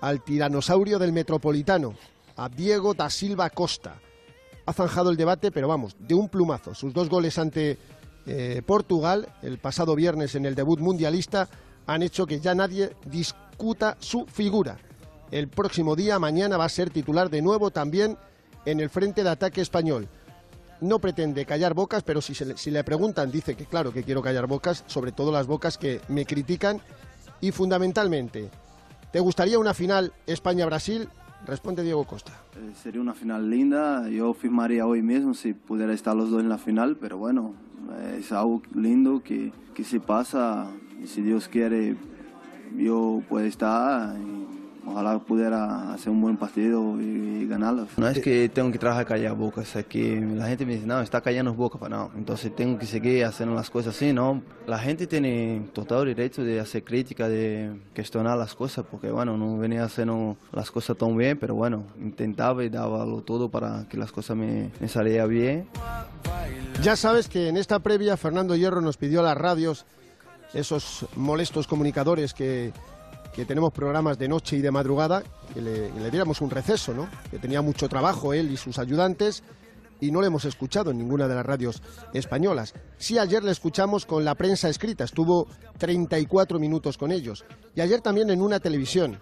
Al 0.00 0.22
tiranosaurio 0.22 0.98
del 1.00 1.12
Metropolitano, 1.12 1.94
a 2.36 2.48
Diego 2.48 2.94
da 2.94 3.10
Silva 3.10 3.50
Costa. 3.50 4.00
ha 4.64 4.72
zanjado 4.72 5.10
el 5.10 5.16
debate, 5.16 5.50
pero 5.50 5.66
vamos, 5.66 5.96
de 5.98 6.14
un 6.14 6.28
plumazo. 6.28 6.74
Sus 6.74 6.94
dos 6.94 7.08
goles 7.08 7.36
ante 7.38 7.78
eh, 8.26 8.62
Portugal 8.64 9.28
el 9.42 9.58
pasado 9.58 9.96
viernes 9.96 10.36
en 10.36 10.46
el 10.46 10.54
debut 10.54 10.78
mundialista 10.78 11.48
han 11.86 12.02
hecho 12.02 12.26
que 12.26 12.40
ya 12.40 12.54
nadie 12.54 12.94
discuta 13.06 13.96
su 14.00 14.26
figura. 14.26 14.76
El 15.30 15.48
próximo 15.48 15.96
día, 15.96 16.18
mañana, 16.18 16.56
va 16.56 16.66
a 16.66 16.68
ser 16.68 16.90
titular 16.90 17.30
de 17.30 17.42
nuevo 17.42 17.70
también 17.70 18.18
en 18.64 18.80
el 18.80 18.90
frente 18.90 19.22
de 19.22 19.30
ataque 19.30 19.60
español. 19.60 20.08
No 20.80 20.98
pretende 20.98 21.46
callar 21.46 21.74
bocas, 21.74 22.02
pero 22.02 22.20
si, 22.20 22.70
le, 22.70 22.84
preguntan, 22.84 23.30
dice 23.30 23.54
que 23.54 23.66
claro 23.66 23.92
que 23.92 24.02
quiero 24.02 24.20
callar 24.20 24.46
bocas, 24.46 24.84
sobre 24.86 25.12
todo 25.12 25.30
las 25.32 25.46
bocas 25.46 25.78
que 25.78 26.00
me 26.08 26.26
critican. 26.26 26.80
Y 27.40 27.52
fundamentalmente, 27.52 28.50
¿te 29.12 29.20
gustaría 29.20 29.58
una 29.58 29.74
final 29.74 30.12
España-Brasil? 30.26 31.08
Responde 31.46 31.82
Diego 31.82 32.04
Costa. 32.04 32.32
Eh, 32.56 32.72
sería 32.82 33.00
una 33.00 33.14
final 33.14 33.48
linda. 33.48 34.08
Yo 34.08 34.34
firmaría 34.34 34.86
hoy 34.86 35.02
mismo 35.02 35.34
si 35.34 35.54
pudiera 35.54 35.92
estar 35.92 36.14
los 36.14 36.30
dos 36.30 36.40
en 36.40 36.48
la 36.48 36.58
final, 36.58 36.96
pero 37.00 37.16
bueno, 37.16 37.54
es 38.18 38.30
algo 38.32 38.62
lindo 38.74 39.22
que, 39.22 39.52
que 39.74 39.84
se 39.84 40.00
pasa. 40.00 40.68
Y 41.02 41.06
si 41.08 41.22
Dios 41.22 41.48
quiere, 41.48 41.96
yo 42.76 43.22
puedo 43.28 43.44
estar. 43.44 44.16
Y 44.16 44.42
ojalá 44.86 45.18
pudiera 45.18 45.92
hacer 45.92 46.10
un 46.10 46.20
buen 46.20 46.36
partido 46.36 47.00
y, 47.00 47.46
ganarlo. 47.46 47.86
No 47.96 48.08
es 48.08 48.20
que 48.20 48.48
tengo 48.48 48.70
que 48.70 48.78
trabajar 48.78 49.04
callar 49.04 49.34
bocas, 49.34 49.74
es 49.76 49.86
que 49.86 50.20
la 50.20 50.46
gente 50.46 50.64
me 50.64 50.74
dice, 50.74 50.86
no, 50.86 51.00
está 51.00 51.20
callando 51.20 51.52
boca, 51.52 51.88
no, 51.88 52.10
entonces 52.16 52.54
tengo 52.54 52.78
que 52.78 52.86
seguir 52.86 53.24
haciendo 53.24 53.54
las 53.54 53.68
cosas 53.68 53.94
así, 53.94 54.12
¿no? 54.12 54.42
La 54.66 54.78
gente 54.78 55.06
tiene 55.06 55.66
total 55.72 56.06
derecho 56.06 56.44
de 56.44 56.60
hacer 56.60 56.84
crítica, 56.84 57.28
de 57.28 57.72
cuestionar 57.94 58.38
las 58.38 58.54
cosas, 58.54 58.86
porque 58.90 59.10
bueno, 59.10 59.36
no 59.36 59.58
venía 59.58 59.84
haciendo 59.84 60.36
las 60.52 60.70
cosas 60.70 60.96
tan 60.96 61.16
bien, 61.16 61.36
pero 61.38 61.54
bueno, 61.54 61.84
intentaba 62.00 62.64
y 62.64 62.70
daba 62.70 63.04
todo 63.22 63.50
para 63.50 63.86
que 63.88 63.96
las 63.96 64.12
cosas 64.12 64.36
me, 64.36 64.70
me 64.80 64.88
salieran 64.88 65.28
bien. 65.28 65.66
Ya 66.82 66.96
sabes 66.96 67.28
que 67.28 67.48
en 67.48 67.56
esta 67.56 67.80
previa 67.80 68.16
Fernando 68.16 68.56
Hierro 68.56 68.80
nos 68.80 68.96
pidió 68.96 69.20
a 69.20 69.24
las 69.24 69.36
radios 69.36 69.84
esos 70.54 71.06
molestos 71.16 71.66
comunicadores 71.66 72.34
que 72.34 72.72
que 73.32 73.46
tenemos 73.46 73.72
programas 73.72 74.18
de 74.18 74.28
noche 74.28 74.56
y 74.56 74.60
de 74.60 74.70
madrugada, 74.70 75.22
que 75.54 75.62
le, 75.62 76.10
diéramos 76.10 76.40
un 76.40 76.50
receso, 76.50 76.92
¿no? 76.92 77.08
Que 77.30 77.38
tenía 77.38 77.62
mucho 77.62 77.88
trabajo 77.88 78.32
él 78.32 78.50
y 78.50 78.56
sus 78.56 78.78
ayudantes 78.78 79.42
y 80.00 80.10
no 80.10 80.20
le 80.20 80.26
hemos 80.26 80.44
escuchado 80.44 80.90
en 80.90 80.98
ninguna 80.98 81.28
de 81.28 81.34
las 81.34 81.46
radios 81.46 81.82
españolas. 82.12 82.74
Sí, 82.98 83.18
ayer 83.18 83.42
le 83.42 83.52
escuchamos 83.52 84.04
con 84.04 84.24
la 84.24 84.34
prensa 84.34 84.68
escrita, 84.68 85.04
estuvo 85.04 85.46
34 85.78 86.58
minutos 86.58 86.98
con 86.98 87.12
ellos. 87.12 87.44
Y 87.74 87.80
ayer 87.80 88.00
también 88.00 88.28
en 88.30 88.42
una 88.42 88.60
televisión, 88.60 89.20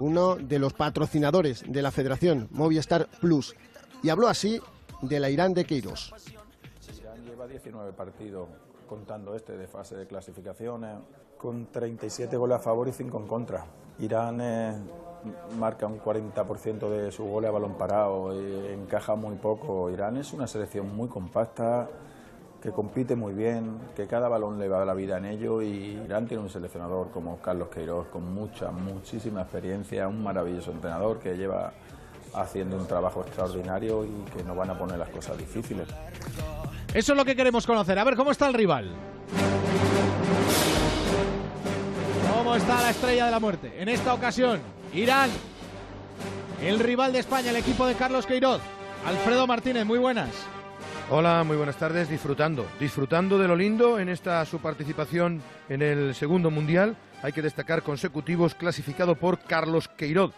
uno 0.00 0.36
de 0.36 0.58
los 0.58 0.72
patrocinadores 0.72 1.64
de 1.68 1.82
la 1.82 1.90
federación, 1.90 2.48
Movistar 2.50 3.08
Plus. 3.20 3.54
Y 4.02 4.08
habló 4.08 4.28
así 4.28 4.60
de 5.02 5.20
la 5.20 5.30
Irán 5.30 5.54
de 5.54 5.64
Queiroz. 5.64 6.12
Irán 6.98 7.24
lleva 7.24 7.46
19 7.46 7.92
partidos 7.92 8.48
contando 8.86 9.34
este 9.34 9.56
de 9.56 9.66
fase 9.66 9.96
de 9.96 10.06
clasificaciones, 10.06 10.96
con 11.36 11.66
37 11.66 12.36
goles 12.36 12.56
a 12.56 12.60
favor 12.60 12.88
y 12.88 12.92
5 12.92 13.18
en 13.18 13.26
contra. 13.26 13.64
Irán 13.98 14.40
eh, 14.40 14.74
marca 15.58 15.86
un 15.86 16.00
40% 16.00 16.88
de 16.88 17.10
su 17.12 17.24
goles 17.24 17.48
a 17.48 17.52
balón 17.52 17.74
parado 17.74 18.32
encaja 18.32 19.14
muy 19.14 19.36
poco. 19.36 19.90
Irán 19.90 20.16
es 20.16 20.32
una 20.32 20.46
selección 20.46 20.94
muy 20.94 21.08
compacta, 21.08 21.88
que 22.62 22.72
compite 22.72 23.14
muy 23.16 23.34
bien, 23.34 23.78
que 23.94 24.06
cada 24.06 24.28
balón 24.28 24.58
le 24.58 24.68
va 24.68 24.84
la 24.84 24.94
vida 24.94 25.18
en 25.18 25.26
ello 25.26 25.62
y 25.62 26.00
Irán 26.04 26.26
tiene 26.26 26.42
un 26.42 26.50
seleccionador 26.50 27.10
como 27.10 27.38
Carlos 27.38 27.68
Queiroz 27.68 28.08
con 28.08 28.34
mucha, 28.34 28.70
muchísima 28.70 29.42
experiencia, 29.42 30.08
un 30.08 30.22
maravilloso 30.22 30.72
entrenador 30.72 31.18
que 31.18 31.36
lleva 31.36 31.72
haciendo 32.34 32.76
un 32.76 32.86
trabajo 32.86 33.22
extraordinario 33.22 34.04
y 34.04 34.24
que 34.34 34.42
no 34.42 34.54
van 34.54 34.70
a 34.70 34.78
poner 34.78 34.98
las 34.98 35.08
cosas 35.10 35.38
difíciles. 35.38 35.86
Eso 36.96 37.12
es 37.12 37.18
lo 37.18 37.26
que 37.26 37.36
queremos 37.36 37.66
conocer. 37.66 37.98
A 37.98 38.04
ver, 38.04 38.16
¿cómo 38.16 38.30
está 38.30 38.46
el 38.46 38.54
rival? 38.54 38.90
¿Cómo 42.34 42.56
está 42.56 42.80
la 42.80 42.88
estrella 42.88 43.26
de 43.26 43.30
la 43.30 43.38
muerte? 43.38 43.70
En 43.78 43.90
esta 43.90 44.14
ocasión, 44.14 44.60
Irán, 44.94 45.28
el 46.62 46.78
rival 46.78 47.12
de 47.12 47.18
España, 47.18 47.50
el 47.50 47.56
equipo 47.56 47.86
de 47.86 47.96
Carlos 47.96 48.24
Queiroz. 48.24 48.62
Alfredo 49.04 49.46
Martínez, 49.46 49.84
muy 49.84 49.98
buenas. 49.98 50.30
Hola, 51.10 51.44
muy 51.44 51.58
buenas 51.58 51.76
tardes. 51.76 52.08
Disfrutando, 52.08 52.64
disfrutando 52.80 53.36
de 53.38 53.46
lo 53.46 53.56
lindo 53.56 53.98
en 53.98 54.08
esta 54.08 54.42
su 54.46 54.60
participación 54.60 55.42
en 55.68 55.82
el 55.82 56.14
segundo 56.14 56.50
mundial. 56.50 56.96
Hay 57.22 57.34
que 57.34 57.42
destacar 57.42 57.82
consecutivos 57.82 58.54
clasificado 58.54 59.16
por 59.16 59.38
Carlos 59.40 59.86
Queiroz. 59.88 60.32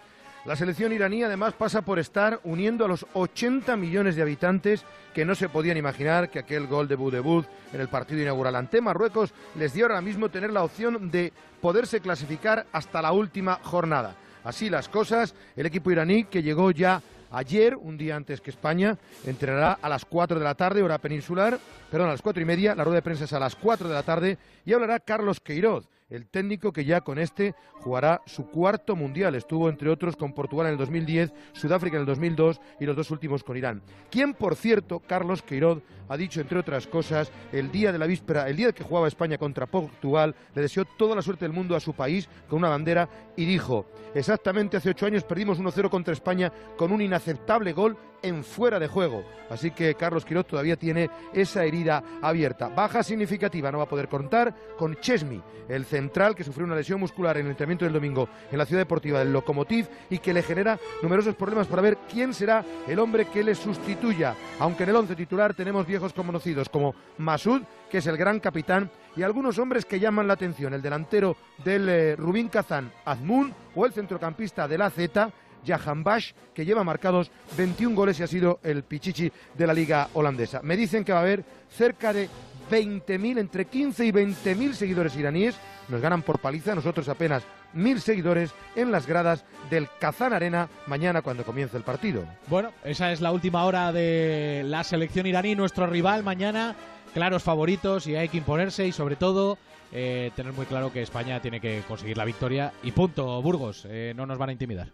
La 0.45 0.57
selección 0.57 0.93
iraní 0.93 1.23
además 1.23 1.53
pasa 1.55 1.83
por 1.83 1.99
estar 1.99 2.41
uniendo 2.45 2.85
a 2.85 2.89
los 2.89 3.05
80 3.13 3.77
millones 3.77 4.17
de 4.17 4.23
habitantes 4.23 4.85
que 5.13 5.25
no 5.25 5.35
se 5.35 5.49
podían 5.49 5.77
imaginar 5.77 6.31
que 6.31 6.39
aquel 6.39 6.67
gol 6.67 6.89
de 6.89 6.95
Budebud 6.95 7.45
en 7.73 7.81
el 7.81 7.89
partido 7.89 8.23
inaugural 8.23 8.57
ante 8.57 8.81
Marruecos 8.81 9.35
les 9.57 9.75
dio 9.75 9.87
ahora 9.87 10.01
mismo 10.01 10.29
tener 10.31 10.53
la 10.53 10.63
opción 10.63 11.11
de 11.11 11.33
poderse 11.61 12.01
clasificar 12.01 12.67
hasta 12.73 13.03
la 13.03 13.13
última 13.13 13.59
jornada. 13.63 14.15
Así 14.45 14.71
las 14.71 14.89
cosas, 14.89 15.35
el 15.57 15.67
equipo 15.67 15.91
iraní 15.91 16.25
que 16.25 16.43
llegó 16.43 16.71
ya 16.71 17.03
ayer, 17.31 17.77
un 17.77 17.99
día 17.99 18.17
antes 18.17 18.41
que 18.41 18.51
España, 18.51 18.97
entrenará 19.27 19.79
a 19.83 19.89
las 19.89 20.05
4 20.05 20.39
de 20.39 20.45
la 20.45 20.55
tarde, 20.55 20.83
hora 20.83 20.99
peninsular, 20.99 21.59
perdón, 21.91 22.09
a 22.09 22.13
las 22.13 22.23
4 22.23 22.43
y 22.43 22.47
media, 22.47 22.75
la 22.75 22.85
rueda 22.85 22.97
de 22.97 23.03
prensa 23.03 23.25
es 23.25 23.33
a 23.33 23.41
las 23.41 23.57
4 23.57 23.89
de 23.89 23.95
la 23.95 24.03
tarde 24.03 24.39
y 24.65 24.73
hablará 24.73 25.01
Carlos 25.01 25.41
Queiroz 25.41 25.89
el 26.11 26.27
técnico 26.27 26.73
que 26.73 26.85
ya 26.85 27.01
con 27.01 27.19
este 27.19 27.55
jugará 27.81 28.23
su 28.27 28.47
cuarto 28.47 28.97
mundial. 28.97 29.35
Estuvo, 29.35 29.69
entre 29.69 29.91
otros, 29.91 30.17
con 30.17 30.33
Portugal 30.33 30.67
en 30.67 30.73
el 30.73 30.79
2010, 30.79 31.33
Sudáfrica 31.53 31.97
en 31.97 32.03
el 32.03 32.07
2002 32.07 32.61
y 32.81 32.87
los 32.87 32.97
dos 32.97 33.11
últimos 33.11 33.45
con 33.45 33.57
Irán. 33.57 33.83
Quien, 34.11 34.35
por 34.35 34.57
cierto, 34.57 35.01
Carlos 35.01 35.43
Queiroz, 35.43 35.83
ha 36.09 36.17
dicho, 36.17 36.41
entre 36.41 36.59
otras 36.59 36.87
cosas, 36.87 37.31
el 37.53 37.71
día 37.71 37.93
de 37.93 37.99
la 37.99 38.07
víspera, 38.07 38.49
el 38.49 38.57
día 38.57 38.73
que 38.73 38.85
jugaba 38.85 39.09
España 39.09 39.37
contra 39.37 39.67
Portugal, 39.67 40.35
le 40.55 40.63
deseó 40.63 40.85
toda 40.85 41.15
la 41.15 41.23
suerte 41.23 41.45
del 41.45 41.53
mundo 41.53 41.77
a 41.77 41.81
su 41.81 41.93
país 41.93 42.29
con 42.49 42.61
una 42.61 42.71
bandera 42.71 43.09
y 43.37 43.45
dijo, 43.45 43.87
exactamente 44.15 44.79
hace 44.79 44.91
ocho 44.91 45.07
años 45.07 45.25
perdimos 45.25 45.61
1-0 45.61 45.91
contra 45.91 46.15
España 46.15 46.51
con 46.77 46.93
un 46.93 47.03
inaceptable 47.03 47.73
gol 47.73 47.97
en 48.23 48.45
fuera 48.45 48.79
de 48.79 48.89
juego. 48.89 49.25
Así 49.51 49.71
que 49.71 49.95
Carlos 49.95 50.25
Queiroz 50.25 50.47
todavía 50.47 50.77
tiene 50.77 51.11
esa 51.33 51.65
herida 51.65 52.03
abierta. 52.21 52.69
Baja 52.69 53.03
significativa, 53.03 53.73
no 53.73 53.79
va 53.79 53.85
a 53.85 53.89
poder 53.89 54.09
contar 54.09 54.55
con 54.77 54.97
Chesmi, 54.97 55.41
el 55.69 55.85
central 55.85 56.35
que 56.35 56.45
sufrió 56.45 56.67
una 56.67 56.77
lesión 56.77 57.01
muscular 57.01 57.37
en 57.37 57.47
el 57.47 57.51
entrenamiento 57.51 57.85
del 57.85 57.95
domingo 57.95 58.29
en 58.51 58.59
la 58.59 58.67
ciudad 58.67 58.83
deportiva 58.83 59.19
del 59.19 59.33
Lokomotiv 59.33 59.87
y 60.11 60.19
que 60.19 60.33
le 60.33 60.43
genera 60.43 60.79
numerosos 61.03 61.35
problemas 61.35 61.67
para 61.67 61.83
ver 61.83 61.99
quién 62.11 62.35
será 62.35 62.65
el 62.87 62.99
hombre 62.99 63.27
que 63.27 63.43
le 63.43 63.55
sustituya. 63.55 64.35
Aunque 64.59 64.85
en 64.85 64.91
el 64.91 64.97
once 64.97 65.17
titular 65.17 65.55
tenemos 65.55 65.87
viejos 65.87 66.13
conocidos 66.13 66.69
como 66.69 66.95
Masud, 67.19 67.63
que 67.91 67.99
es 67.99 68.07
el 68.07 68.17
gran 68.17 68.41
capitán, 68.41 68.91
y 69.17 69.23
algunos 69.23 69.59
hombres 69.59 69.85
que 69.85 69.99
llaman 69.99 70.29
la 70.29 70.35
atención, 70.35 70.75
el 70.75 70.83
delantero 70.83 71.37
del 71.65 71.89
eh, 71.89 72.17
Rubín 72.17 72.49
Kazán 72.49 72.93
Azmun 73.05 73.53
o 73.75 73.87
el 73.87 73.93
centrocampista 73.93 74.69
de 74.69 74.79
la 74.79 74.91
Z, 74.91 75.33
Jahan 75.67 76.05
Bash, 76.05 76.33
que 76.55 76.65
lleva 76.65 76.85
marcados 76.85 77.31
21 77.57 77.95
goles 77.95 78.19
y 78.21 78.23
ha 78.23 78.27
sido 78.27 78.61
el 78.63 78.83
pichichi 78.83 79.31
de 79.57 79.67
la 79.67 79.73
liga 79.73 80.09
holandesa. 80.15 80.61
Me 80.63 80.77
dicen 80.77 81.05
que 81.05 81.13
va 81.13 81.19
a 81.19 81.23
haber 81.23 81.45
cerca 81.71 82.13
de 82.13 82.29
20.000, 82.71 83.39
entre 83.39 83.65
15 83.65 84.07
y 84.07 84.13
20.000 84.13 84.73
seguidores 84.73 85.17
iraníes. 85.17 85.57
Nos 85.89 86.01
ganan 86.01 86.23
por 86.23 86.39
paliza, 86.39 86.75
nosotros 86.75 87.09
apenas 87.09 87.43
mil 87.73 88.01
seguidores 88.01 88.53
en 88.77 88.91
las 88.91 89.07
gradas 89.07 89.45
del 89.71 89.89
Kazán 89.99 90.33
Arena 90.33 90.69
mañana 90.87 91.23
cuando 91.23 91.45
comience 91.45 91.77
el 91.77 91.83
partido. 91.83 92.25
Bueno, 92.47 92.73
esa 92.85 93.13
es 93.13 93.21
la 93.21 93.33
última 93.33 93.65
hora 93.65 93.93
de 93.93 94.63
la 94.65 94.85
selección 94.85 95.27
iraní, 95.27 95.55
nuestro 95.55 95.87
rival 95.87 96.23
mañana. 96.23 96.75
Claros 97.15 97.43
favoritos 97.43 98.07
y 98.07 98.17
hay 98.17 98.29
que 98.29 98.37
imponerse 98.37 98.87
y 98.87 98.93
sobre 98.93 99.17
todo 99.17 99.59
eh, 99.93 100.31
tener 100.37 100.53
muy 100.53 100.67
claro 100.67 100.93
que 100.93 101.03
España 101.03 101.41
tiene 101.41 101.61
que 101.61 101.83
conseguir 101.89 102.19
la 102.19 102.27
victoria 102.27 102.73
y 102.83 102.93
punto, 102.93 103.41
Burgos, 103.41 103.87
eh, 103.89 104.13
no 104.15 104.27
nos 104.27 104.37
van 104.39 104.51
a 104.51 104.53
intimidar. 104.53 104.89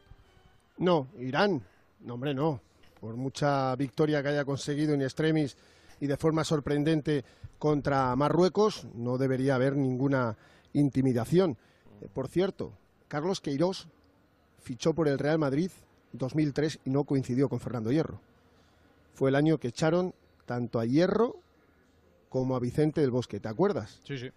No, 0.78 1.08
Irán, 1.18 1.62
no 2.00 2.14
hombre, 2.14 2.34
no. 2.34 2.60
Por 3.00 3.16
mucha 3.16 3.74
victoria 3.76 4.22
que 4.22 4.28
haya 4.28 4.44
conseguido 4.44 4.94
en 4.94 5.02
extremis 5.02 5.56
y 6.00 6.06
de 6.06 6.16
forma 6.16 6.44
sorprendente 6.44 7.24
contra 7.58 8.14
Marruecos, 8.16 8.86
no 8.94 9.18
debería 9.18 9.54
haber 9.54 9.76
ninguna 9.76 10.36
intimidación. 10.72 11.56
Eh, 12.00 12.08
por 12.12 12.28
cierto, 12.28 12.72
Carlos 13.08 13.40
Queiroz 13.40 13.88
fichó 14.62 14.94
por 14.94 15.08
el 15.08 15.18
Real 15.18 15.38
Madrid 15.38 15.70
2003 16.12 16.80
y 16.84 16.90
no 16.90 17.04
coincidió 17.04 17.48
con 17.48 17.60
Fernando 17.60 17.92
Hierro. 17.92 18.20
Fue 19.14 19.30
el 19.30 19.36
año 19.36 19.58
que 19.58 19.68
echaron 19.68 20.14
tanto 20.46 20.80
a 20.80 20.86
Hierro 20.86 21.36
como 22.28 22.56
a 22.56 22.60
Vicente 22.60 23.00
del 23.00 23.10
Bosque, 23.10 23.40
¿te 23.40 23.48
acuerdas? 23.48 24.00
Sí, 24.04 24.18
sí. 24.18 24.30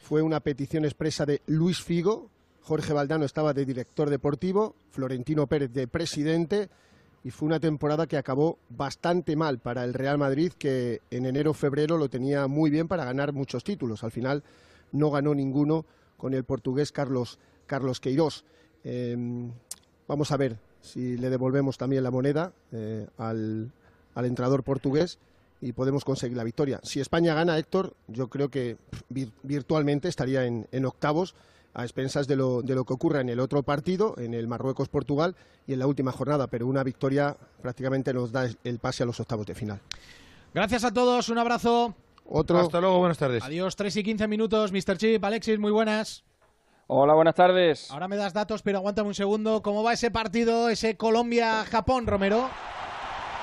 Fue 0.00 0.22
una 0.22 0.40
petición 0.40 0.84
expresa 0.84 1.26
de 1.26 1.42
Luis 1.46 1.82
Figo, 1.82 2.30
Jorge 2.66 2.92
Valdano 2.92 3.24
estaba 3.24 3.54
de 3.54 3.64
director 3.64 4.10
deportivo, 4.10 4.74
Florentino 4.90 5.46
Pérez 5.46 5.72
de 5.72 5.86
presidente 5.86 6.68
y 7.22 7.30
fue 7.30 7.46
una 7.46 7.60
temporada 7.60 8.08
que 8.08 8.16
acabó 8.16 8.58
bastante 8.68 9.36
mal 9.36 9.60
para 9.60 9.84
el 9.84 9.94
Real 9.94 10.18
Madrid, 10.18 10.52
que 10.58 11.00
en 11.12 11.26
enero-febrero 11.26 11.96
lo 11.96 12.08
tenía 12.08 12.48
muy 12.48 12.70
bien 12.70 12.88
para 12.88 13.04
ganar 13.04 13.32
muchos 13.32 13.62
títulos. 13.62 14.02
Al 14.02 14.10
final 14.10 14.42
no 14.90 15.12
ganó 15.12 15.32
ninguno 15.32 15.86
con 16.16 16.34
el 16.34 16.42
portugués 16.42 16.90
Carlos, 16.90 17.38
Carlos 17.66 18.00
Queiroz. 18.00 18.44
Em, 18.82 19.52
vamos 20.08 20.32
a 20.32 20.36
ver 20.36 20.58
si 20.80 21.16
le 21.16 21.30
devolvemos 21.30 21.78
también 21.78 22.02
la 22.02 22.10
moneda 22.10 22.52
eh, 22.72 23.06
al, 23.16 23.70
al 24.16 24.24
entrenador 24.24 24.64
portugués 24.64 25.20
y 25.60 25.72
podemos 25.72 26.04
conseguir 26.04 26.36
la 26.36 26.44
victoria. 26.44 26.80
Si 26.82 27.00
España 27.00 27.34
gana, 27.34 27.58
Héctor, 27.58 27.94
yo 28.08 28.28
creo 28.28 28.48
que 28.48 28.76
virtualmente 29.42 30.08
estaría 30.08 30.44
en, 30.44 30.84
octavos 30.84 31.34
a 31.76 31.82
expensas 31.82 32.26
de 32.26 32.36
lo, 32.36 32.62
de 32.62 32.74
lo, 32.74 32.84
que 32.86 32.94
ocurra 32.94 33.20
en 33.20 33.28
el 33.28 33.38
otro 33.38 33.62
partido, 33.62 34.14
en 34.16 34.32
el 34.32 34.48
Marruecos-Portugal 34.48 35.36
y 35.66 35.74
en 35.74 35.78
la 35.78 35.86
última 35.86 36.10
jornada, 36.10 36.46
pero 36.46 36.66
una 36.66 36.82
victoria 36.82 37.36
prácticamente 37.60 38.14
nos 38.14 38.32
da 38.32 38.48
el 38.64 38.78
pase 38.78 39.02
a 39.02 39.06
los 39.06 39.20
octavos 39.20 39.44
de 39.44 39.54
final. 39.54 39.80
Gracias 40.54 40.84
a 40.84 40.92
todos, 40.92 41.28
un 41.28 41.36
abrazo. 41.36 41.94
Otro. 42.24 42.60
Hasta 42.60 42.80
luego, 42.80 42.98
buenas 42.98 43.18
tardes. 43.18 43.44
Adiós, 43.44 43.76
3 43.76 43.94
y 43.94 44.02
15 44.02 44.26
minutos, 44.26 44.72
Mr. 44.72 44.96
Chip, 44.96 45.22
Alexis, 45.22 45.58
muy 45.58 45.70
buenas. 45.70 46.24
Hola, 46.86 47.12
buenas 47.12 47.34
tardes. 47.34 47.90
Ahora 47.90 48.08
me 48.08 48.16
das 48.16 48.32
datos, 48.32 48.62
pero 48.62 48.78
aguántame 48.78 49.08
un 49.08 49.14
segundo. 49.14 49.60
¿Cómo 49.60 49.82
va 49.82 49.92
ese 49.92 50.10
partido, 50.10 50.70
ese 50.70 50.96
Colombia-Japón, 50.96 52.06
Romero? 52.06 52.48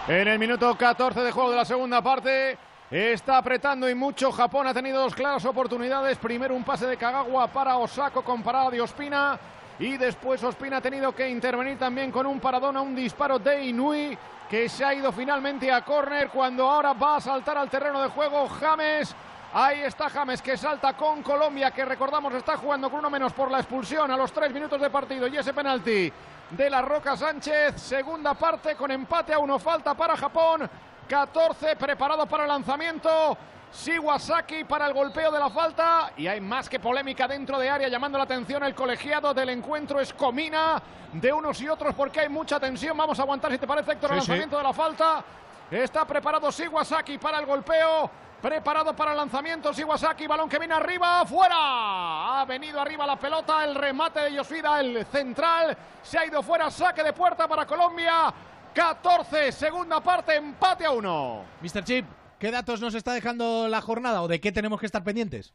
En 0.07 0.27
el 0.27 0.39
minuto 0.39 0.75
14 0.75 1.21
de 1.21 1.31
juego 1.31 1.51
de 1.51 1.57
la 1.57 1.65
segunda 1.65 2.01
parte, 2.01 2.57
está 3.01 3.37
apretando 3.37 3.89
y 3.89 3.95
mucho. 3.95 4.31
Japón 4.31 4.67
ha 4.67 4.73
tenido 4.73 5.01
dos 5.01 5.15
claras 5.15 5.43
oportunidades. 5.45 6.17
Primero 6.19 6.55
un 6.55 6.63
pase 6.63 6.85
de 6.85 6.95
Kagawa 6.95 7.47
para 7.47 7.77
Osako 7.77 8.21
con 8.21 8.43
parada 8.43 8.69
de 8.69 8.81
Ospina. 8.81 9.39
Y 9.79 9.97
después 9.97 10.43
Ospina 10.43 10.77
ha 10.77 10.81
tenido 10.81 11.11
que 11.13 11.27
intervenir 11.27 11.79
también 11.79 12.11
con 12.11 12.27
un 12.27 12.39
paradón 12.39 12.77
a 12.77 12.81
un 12.81 12.95
disparo 12.95 13.39
de 13.39 13.63
Inui 13.63 14.15
que 14.47 14.69
se 14.69 14.85
ha 14.85 14.93
ido 14.93 15.11
finalmente 15.11 15.71
a 15.71 15.81
córner 15.81 16.29
cuando 16.29 16.69
ahora 16.69 16.93
va 16.93 17.15
a 17.15 17.21
saltar 17.21 17.57
al 17.57 17.69
terreno 17.69 17.99
de 17.99 18.09
juego 18.09 18.47
James. 18.47 19.15
Ahí 19.55 19.81
está 19.81 20.09
James 20.09 20.43
que 20.43 20.55
salta 20.55 20.93
con 20.93 21.23
Colombia, 21.23 21.71
que 21.71 21.85
recordamos 21.85 22.33
está 22.35 22.57
jugando 22.57 22.91
con 22.91 22.99
uno 22.99 23.09
menos 23.09 23.33
por 23.33 23.49
la 23.49 23.59
expulsión 23.59 24.11
a 24.11 24.17
los 24.17 24.31
tres 24.31 24.53
minutos 24.53 24.79
de 24.79 24.91
partido 24.91 25.27
y 25.27 25.37
ese 25.37 25.53
penalti 25.53 26.13
de 26.51 26.69
la 26.69 26.83
Roca 26.83 27.17
Sánchez. 27.17 27.81
Segunda 27.81 28.35
parte 28.35 28.75
con 28.75 28.91
empate 28.91 29.33
a 29.33 29.39
uno, 29.39 29.57
falta 29.57 29.95
para 29.95 30.15
Japón. 30.15 30.69
14 31.07 31.75
preparado 31.75 32.25
para 32.25 32.43
el 32.43 32.49
lanzamiento. 32.49 33.37
Shiwasaki 33.73 34.65
para 34.65 34.85
el 34.85 34.93
golpeo 34.93 35.31
de 35.31 35.39
la 35.39 35.49
falta 35.49 36.11
y 36.15 36.27
hay 36.27 36.39
más 36.39 36.69
que 36.69 36.79
polémica 36.79 37.27
dentro 37.27 37.57
de 37.57 37.69
área 37.71 37.87
llamando 37.87 38.19
la 38.19 38.25
atención 38.25 38.63
el 38.63 38.75
colegiado 38.75 39.33
del 39.33 39.49
encuentro 39.49 39.99
es 39.99 40.13
Comina 40.13 40.79
de 41.11 41.33
unos 41.33 41.59
y 41.59 41.67
otros 41.67 41.95
porque 41.95 42.19
hay 42.19 42.29
mucha 42.29 42.59
tensión. 42.59 42.95
Vamos 42.95 43.17
a 43.19 43.23
aguantar 43.23 43.51
si 43.51 43.57
te 43.57 43.65
parece 43.65 43.93
Héctor 43.93 44.11
el 44.11 44.17
lanzamiento 44.17 44.57
de 44.57 44.63
la 44.63 44.73
falta. 44.73 45.23
Está 45.71 46.05
preparado 46.05 46.51
Shiwasaki 46.51 47.17
para 47.17 47.39
el 47.39 47.45
golpeo. 47.45 48.09
Preparado 48.43 48.93
para 48.93 49.11
el 49.11 49.17
lanzamiento 49.17 49.71
Shiwasaki, 49.71 50.27
balón 50.27 50.49
que 50.49 50.59
viene 50.59 50.73
arriba, 50.73 51.25
fuera. 51.25 52.41
Ha 52.41 52.45
venido 52.45 52.79
arriba 52.79 53.07
la 53.07 53.15
pelota, 53.15 53.63
el 53.63 53.73
remate 53.73 54.19
de 54.19 54.33
Yoshida, 54.33 54.81
el 54.81 55.05
central. 55.05 55.75
Se 56.01 56.19
ha 56.19 56.25
ido 56.25 56.43
fuera, 56.43 56.69
saque 56.69 57.03
de 57.03 57.13
puerta 57.13 57.47
para 57.47 57.65
Colombia. 57.65 58.33
14, 58.73 59.51
segunda 59.51 60.01
parte, 60.01 60.35
empate 60.35 60.85
a 60.85 60.91
uno. 60.91 61.43
Mr. 61.61 61.83
Chip, 61.83 62.05
¿qué 62.39 62.49
datos 62.49 62.81
nos 62.81 62.95
está 62.95 63.13
dejando 63.13 63.67
la 63.67 63.81
jornada 63.81 64.23
o 64.23 64.27
de 64.27 64.41
qué 64.41 64.51
tenemos 64.51 64.79
que 64.79 64.87
estar 64.87 65.03
pendientes? 65.03 65.53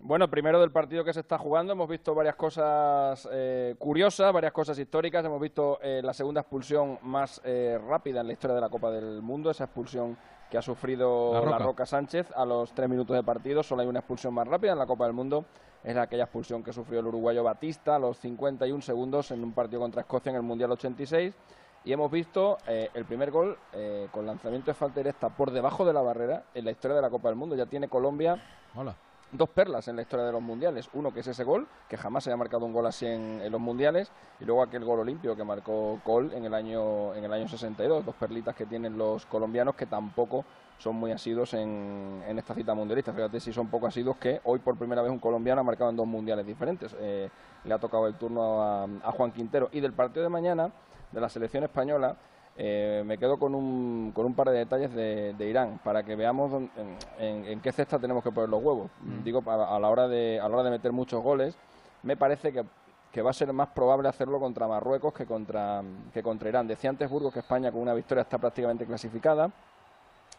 Bueno, 0.00 0.28
primero 0.28 0.60
del 0.60 0.70
partido 0.70 1.04
que 1.04 1.14
se 1.14 1.20
está 1.20 1.38
jugando 1.38 1.72
hemos 1.72 1.88
visto 1.88 2.14
varias 2.14 2.34
cosas 2.34 3.26
eh, 3.32 3.76
curiosas, 3.78 4.32
varias 4.32 4.52
cosas 4.52 4.78
históricas. 4.78 5.24
Hemos 5.24 5.40
visto 5.40 5.78
eh, 5.80 6.02
la 6.02 6.12
segunda 6.12 6.40
expulsión 6.40 6.98
más 7.02 7.40
eh, 7.44 7.78
rápida 7.88 8.20
en 8.20 8.26
la 8.26 8.32
historia 8.32 8.56
de 8.56 8.60
la 8.60 8.68
Copa 8.68 8.90
del 8.90 9.22
Mundo, 9.22 9.50
esa 9.50 9.64
expulsión 9.64 10.18
que 10.50 10.58
ha 10.58 10.62
sufrido 10.62 11.32
la 11.48 11.58
Roca. 11.58 11.86
Sánchez 11.86 12.30
a 12.36 12.44
los 12.44 12.74
tres 12.74 12.88
minutos 12.88 13.16
de 13.16 13.22
partido. 13.22 13.62
Solo 13.62 13.82
hay 13.82 13.88
una 13.88 14.00
expulsión 14.00 14.34
más 14.34 14.46
rápida 14.46 14.72
en 14.72 14.78
la 14.78 14.86
Copa 14.86 15.04
del 15.04 15.14
Mundo. 15.14 15.46
Es 15.82 15.96
aquella 15.96 16.24
expulsión 16.24 16.62
que 16.62 16.72
sufrió 16.72 17.00
el 17.00 17.06
uruguayo 17.06 17.42
Batista 17.42 17.96
a 17.96 17.98
los 17.98 18.18
51 18.18 18.82
segundos 18.82 19.30
en 19.30 19.42
un 19.42 19.52
partido 19.52 19.80
contra 19.80 20.02
Escocia 20.02 20.30
en 20.30 20.36
el 20.36 20.42
Mundial 20.42 20.72
86. 20.72 21.34
Y 21.84 21.92
hemos 21.92 22.10
visto 22.10 22.58
eh, 22.66 22.90
el 22.94 23.04
primer 23.04 23.30
gol 23.30 23.58
eh, 23.72 24.08
con 24.12 24.26
lanzamiento 24.26 24.70
de 24.70 24.74
falta 24.74 25.00
directa 25.00 25.28
por 25.28 25.50
debajo 25.50 25.84
de 25.84 25.92
la 25.92 26.02
barrera 26.02 26.44
en 26.54 26.64
la 26.64 26.70
historia 26.70 26.96
de 26.96 27.02
la 27.02 27.10
Copa 27.10 27.28
del 27.28 27.36
Mundo. 27.36 27.56
Ya 27.56 27.66
tiene 27.66 27.88
Colombia 27.88 28.40
Hola 28.74 28.94
dos 29.32 29.48
perlas 29.48 29.88
en 29.88 29.96
la 29.96 30.02
historia 30.02 30.26
de 30.26 30.32
los 30.32 30.42
mundiales. 30.42 30.88
Uno 30.92 31.12
que 31.12 31.20
es 31.20 31.26
ese 31.26 31.42
gol, 31.44 31.66
que 31.88 31.96
jamás 31.96 32.24
se 32.24 32.30
haya 32.30 32.36
marcado 32.36 32.64
un 32.66 32.72
gol 32.72 32.86
así 32.86 33.06
en, 33.06 33.50
los 33.50 33.60
mundiales, 33.60 34.12
y 34.40 34.44
luego 34.44 34.62
aquel 34.62 34.84
gol 34.84 35.00
olimpio 35.00 35.34
que 35.34 35.44
marcó 35.44 36.00
Col 36.04 36.32
en 36.34 36.44
el 36.44 36.54
año 36.54 37.14
en 37.14 37.24
el 37.24 37.32
año 37.32 37.48
62. 37.48 38.04
Dos 38.04 38.14
perlitas 38.14 38.54
que 38.54 38.66
tienen 38.66 38.96
los 38.96 39.26
colombianos 39.26 39.74
que 39.74 39.86
tampoco 39.86 40.44
son 40.78 40.96
muy 40.96 41.12
asidos 41.12 41.54
en, 41.54 42.22
esta 42.36 42.54
cita 42.54 42.74
mundialista. 42.74 43.12
Fíjate 43.12 43.40
si 43.40 43.52
son 43.52 43.68
poco 43.68 43.86
asidos 43.86 44.16
que 44.16 44.40
hoy 44.44 44.58
por 44.58 44.76
primera 44.76 45.02
vez 45.02 45.10
un 45.10 45.18
colombiano 45.18 45.60
ha 45.60 45.64
marcado 45.64 45.90
en 45.90 45.96
dos 45.96 46.06
mundiales 46.06 46.46
diferentes. 46.46 46.94
Eh, 46.98 47.30
le 47.64 47.74
ha 47.74 47.78
tocado 47.78 48.06
el 48.06 48.14
turno 48.14 48.62
a, 48.62 48.84
a 48.84 49.12
Juan 49.12 49.32
Quintero. 49.32 49.68
Y 49.72 49.80
del 49.80 49.92
partido 49.92 50.22
de 50.22 50.28
mañana, 50.28 50.72
de 51.12 51.20
la 51.20 51.28
selección 51.28 51.64
española, 51.64 52.16
eh, 52.56 53.02
me 53.06 53.16
quedo 53.16 53.38
con 53.38 53.54
un, 53.54 54.12
con 54.14 54.26
un 54.26 54.34
par 54.34 54.50
de 54.50 54.58
detalles 54.58 54.92
de, 54.94 55.48
Irán 55.48 55.80
para 55.82 56.02
que 56.02 56.16
veamos 56.16 56.52
en, 57.18 57.60
qué 57.60 57.72
cesta 57.72 57.98
tenemos 57.98 58.22
que 58.22 58.30
poner 58.30 58.50
los 58.50 58.62
huevos. 58.62 58.90
Mm. 59.00 59.22
Digo, 59.22 59.42
a, 59.46 59.78
la 59.78 59.88
hora 59.88 60.08
de, 60.08 60.38
a 60.40 60.48
la 60.48 60.56
hora 60.56 60.64
de 60.64 60.70
meter 60.70 60.92
muchos 60.92 61.22
goles, 61.22 61.56
me 62.02 62.16
parece 62.16 62.52
que, 62.52 62.64
que, 63.10 63.22
va 63.22 63.30
a 63.30 63.34
ser 63.34 63.52
más 63.52 63.68
probable 63.68 64.08
hacerlo 64.08 64.38
contra 64.38 64.68
Marruecos 64.68 65.14
que 65.14 65.24
contra, 65.24 65.82
que 66.12 66.22
contra 66.22 66.48
Irán. 66.48 66.66
Decía 66.66 66.90
antes 66.90 67.08
Burgos 67.08 67.32
que 67.32 67.40
España 67.40 67.72
con 67.72 67.80
una 67.80 67.94
victoria 67.94 68.22
está 68.22 68.38
prácticamente 68.38 68.84
clasificada. 68.84 69.50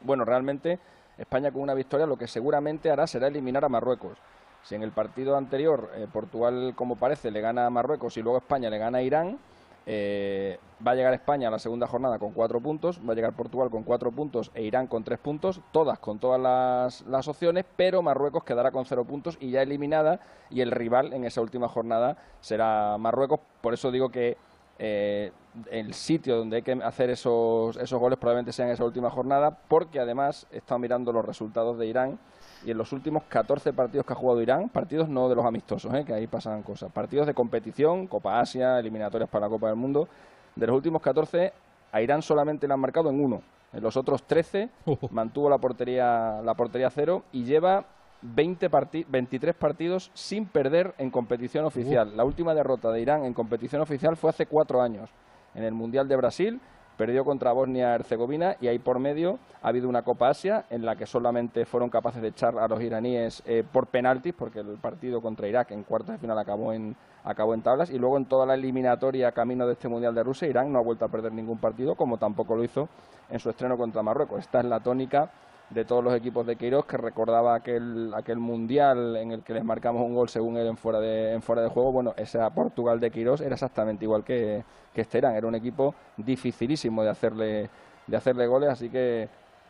Bueno, 0.02 0.24
realmente 0.26 0.80
España 1.18 1.52
con 1.52 1.62
una 1.62 1.74
victoria 1.74 2.06
lo 2.06 2.18
que 2.18 2.28
seguramente 2.28 2.92
hará 2.92 3.08
será 3.08 3.28
eliminar 3.28 3.66
a 3.66 3.70
Marruecos. 3.70 4.18
Si 4.64 4.76
en 4.76 4.84
el 4.84 4.92
partido 4.92 5.36
anterior 5.36 5.92
eh, 5.96 6.08
Portugal, 6.12 6.74
como 6.76 6.96
parece, 6.96 7.32
le 7.32 7.42
gana 7.42 7.66
a 7.66 7.70
Marruecos 7.70 8.16
y 8.18 8.22
luego 8.22 8.38
España 8.38 8.70
le 8.70 8.78
gana 8.78 9.00
a 9.00 9.02
Irán, 9.02 9.38
eh, 9.86 10.60
va 10.86 10.92
a 10.92 10.96
llegar 10.96 11.14
España 11.14 11.48
a 11.48 11.52
la 11.52 11.60
segunda 11.60 11.88
jornada 11.88 12.20
con 12.20 12.32
cuatro 12.32 12.60
puntos, 12.60 13.00
va 13.08 13.14
a 13.14 13.16
llegar 13.16 13.34
Portugal 13.34 13.70
con 13.70 13.84
cuatro 13.84 14.12
puntos 14.12 14.52
e 14.54 14.64
Irán 14.64 14.88
con 14.88 15.04
tres 15.04 15.20
puntos, 15.20 15.62
todas 15.72 16.00
con 16.00 16.20
todas 16.20 17.04
las, 17.06 17.28
opciones, 17.28 17.66
pero 17.76 18.02
Marruecos 18.02 18.44
quedará 18.44 18.72
con 18.72 18.86
cero 18.86 19.06
puntos 19.06 19.38
y 19.40 19.52
ya 19.52 19.62
eliminada 19.62 20.20
y 20.50 20.62
el 20.62 20.72
rival 20.72 21.14
en 21.14 21.26
esa 21.26 21.42
última 21.42 21.68
jornada 21.68 22.18
será 22.42 22.98
Marruecos. 22.98 23.40
Por 23.62 23.74
eso 23.74 23.92
digo 23.92 24.10
que 24.10 24.38
eh, 24.80 25.32
el 25.70 25.94
sitio 25.94 26.38
donde 26.38 26.58
hay 26.58 26.62
que 26.64 26.74
hacer 26.74 27.10
esos, 27.10 27.78
esos 27.78 28.00
goles 28.00 28.18
probablemente 28.18 28.52
sea 28.52 28.66
en 28.66 28.72
esa 28.72 28.84
última 28.84 29.10
jornada, 29.10 29.52
porque 29.68 30.00
además 30.00 30.48
he 30.52 30.58
estado 30.58 30.80
mirando 30.80 31.12
los 31.12 31.24
resultados 31.24 31.78
de 31.78 31.88
Irán 31.88 32.20
y 32.66 32.72
en 32.72 32.78
los 32.78 32.92
últimos 32.92 33.24
14 33.24 33.74
partidos 33.74 34.06
que 34.06 34.14
ha 34.14 34.16
jugado 34.16 34.42
Irán, 34.42 34.70
partidos 34.70 35.10
no 35.10 35.30
de 35.30 35.36
los 35.36 35.46
amistosos, 35.46 35.94
¿eh? 35.94 36.04
que 36.06 36.14
ahí 36.14 36.28
pasan 36.28 36.64
cosas, 36.64 36.92
partidos 36.92 37.28
de 37.28 37.34
competición, 37.34 38.08
Copa 38.08 38.40
Asia, 38.40 38.80
eliminatorias 38.80 39.30
para 39.30 39.46
la 39.46 39.50
Copa 39.50 39.68
del 39.68 39.76
Mundo, 39.76 40.08
de 40.56 40.68
los 40.68 40.76
últimos 40.76 41.02
14 41.02 41.54
a 41.92 42.02
Irán 42.02 42.22
solamente 42.22 42.68
le 42.68 42.74
han 42.74 42.80
marcado 42.80 43.10
en 43.10 43.24
uno. 43.24 43.42
En 43.72 43.82
los 43.82 43.98
otros 43.98 44.24
13 44.24 44.70
mantuvo 45.12 45.50
la 45.50 45.58
portería, 45.58 46.42
la 46.44 46.54
portería 46.56 46.90
cero 46.90 47.24
y 47.32 47.44
lleva 47.44 47.86
20 48.24 48.70
23 49.10 49.56
partidos 49.56 50.10
sin 50.14 50.46
perder 50.46 50.96
en 50.98 51.12
competición 51.12 51.66
oficial. 51.66 52.16
La 52.16 52.24
última 52.24 52.54
derrota 52.54 52.92
de 52.92 53.02
Irán 53.02 53.26
en 53.26 53.34
competición 53.34 53.82
oficial 53.82 54.16
fue 54.16 54.30
hace 54.30 54.46
cuatro 54.46 54.82
años, 54.82 55.10
en 55.54 55.64
el 55.64 55.74
Mundial 55.74 56.08
de 56.08 56.16
Brasil, 56.16 56.62
perdió 56.98 57.26
contra 57.26 57.52
Bosnia-Herzegovina 57.52 58.56
y 58.62 58.68
ahí 58.68 58.80
por 58.80 59.00
medio 59.00 59.40
ha 59.62 59.70
habido 59.70 59.90
una 59.90 60.04
Copa 60.04 60.30
Asia 60.30 60.66
en 60.70 60.86
la 60.86 60.96
que 60.96 61.06
solamente 61.06 61.66
fueron 61.66 61.90
capaces 61.90 62.22
de 62.22 62.30
echar 62.30 62.58
a 62.58 62.68
los 62.68 62.82
iraníes 62.82 63.42
eh, 63.46 63.64
por 63.70 63.88
penaltis, 63.88 64.34
porque 64.34 64.60
el 64.60 64.78
partido 64.78 65.22
contra 65.22 65.48
Irak 65.48 65.72
en 65.72 65.84
cuartos 65.84 66.14
de 66.14 66.18
final 66.20 66.38
acabó 66.38 66.72
en, 66.72 66.96
acabó 67.24 67.54
en 67.54 67.62
tablas, 67.62 67.90
y 67.90 67.98
luego 67.98 68.18
en 68.18 68.26
toda 68.26 68.46
la 68.46 68.54
eliminatoria 68.54 69.32
camino 69.32 69.66
de 69.66 69.74
este 69.74 69.90
Mundial 69.90 70.16
de 70.16 70.24
Rusia, 70.24 70.48
Irán 70.48 70.72
no 70.72 70.80
ha 70.80 70.84
vuelto 70.84 71.06
a 71.06 71.10
perder 71.10 71.34
ningún 71.34 71.58
partido, 71.58 71.96
como 71.96 72.18
tampoco 72.18 72.56
lo 72.56 72.64
hizo 72.64 72.88
en 73.30 73.40
su 73.40 73.50
estreno 73.50 73.78
contra 73.78 74.04
Marruecos. 74.04 74.40
Esta 74.40 74.60
es 74.60 74.66
la 74.66 74.80
tónica 74.80 75.32
de 75.70 75.86
todos 75.86 76.04
los 76.04 76.14
equipos 76.14 76.46
de 76.46 76.56
Queiroz 76.56 76.86
que 76.86 76.98
recordaba 76.98 77.56
aquel, 77.56 78.14
aquel 78.16 78.38
mundial 78.38 79.16
en 79.16 79.32
el 79.32 79.44
que 79.44 79.54
les 79.54 79.64
marcamos 79.64 80.04
un 80.04 80.14
gol 80.14 80.30
según 80.30 80.58
él 80.58 80.68
en 80.68 80.78
fuera 80.78 81.00
de, 81.00 81.34
en 81.34 81.42
fuera 81.42 81.62
de 81.62 81.70
juego. 81.70 81.92
Bueno, 81.92 82.14
ese 82.18 82.40
Portugal 82.54 83.00
de 83.00 83.12
Queiroz 83.12 83.42
era 83.42 83.56
exactamente 83.56 84.06
igual 84.06 84.24
que, 84.24 84.64
que 84.94 85.02
este 85.02 85.18
Irán. 85.18 85.36
Era 85.36 85.48
un 85.48 85.56
equipo 85.56 85.96
dificilísimo 86.18 87.04
de 87.04 87.10
hacerle, 87.10 87.70
de 88.08 88.18
hacerle 88.18 88.48
goles, 88.48 88.70
así 88.70 88.90
que 88.90 89.28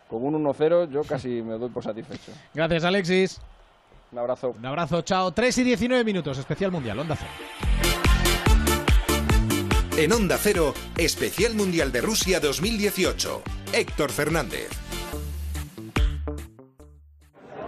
con 0.10 0.24
un 0.24 0.44
1-0 0.44 0.90
yo 0.90 1.04
casi 1.04 1.42
me 1.42 1.58
doy 1.58 1.70
por 1.70 1.84
satisfecho. 1.84 2.32
Gracias, 2.54 2.84
Alexis. 2.84 3.42
Un 4.12 4.20
abrazo. 4.20 4.54
Un 4.58 4.66
abrazo, 4.66 5.02
chao. 5.02 5.32
3 5.32 5.58
y 5.60 5.64
19 5.64 6.04
minutos, 6.04 6.38
especial 6.38 6.72
mundial, 6.72 7.00
Onda 7.00 7.16
Cero. 7.16 7.32
En 9.98 10.12
Onda 10.12 10.38
Cero, 10.40 10.74
especial 10.98 11.56
mundial 11.56 11.92
de 11.92 12.02
Rusia 12.02 12.40
2018. 12.40 13.42
Héctor 13.74 14.12
Fernández. 14.12 14.83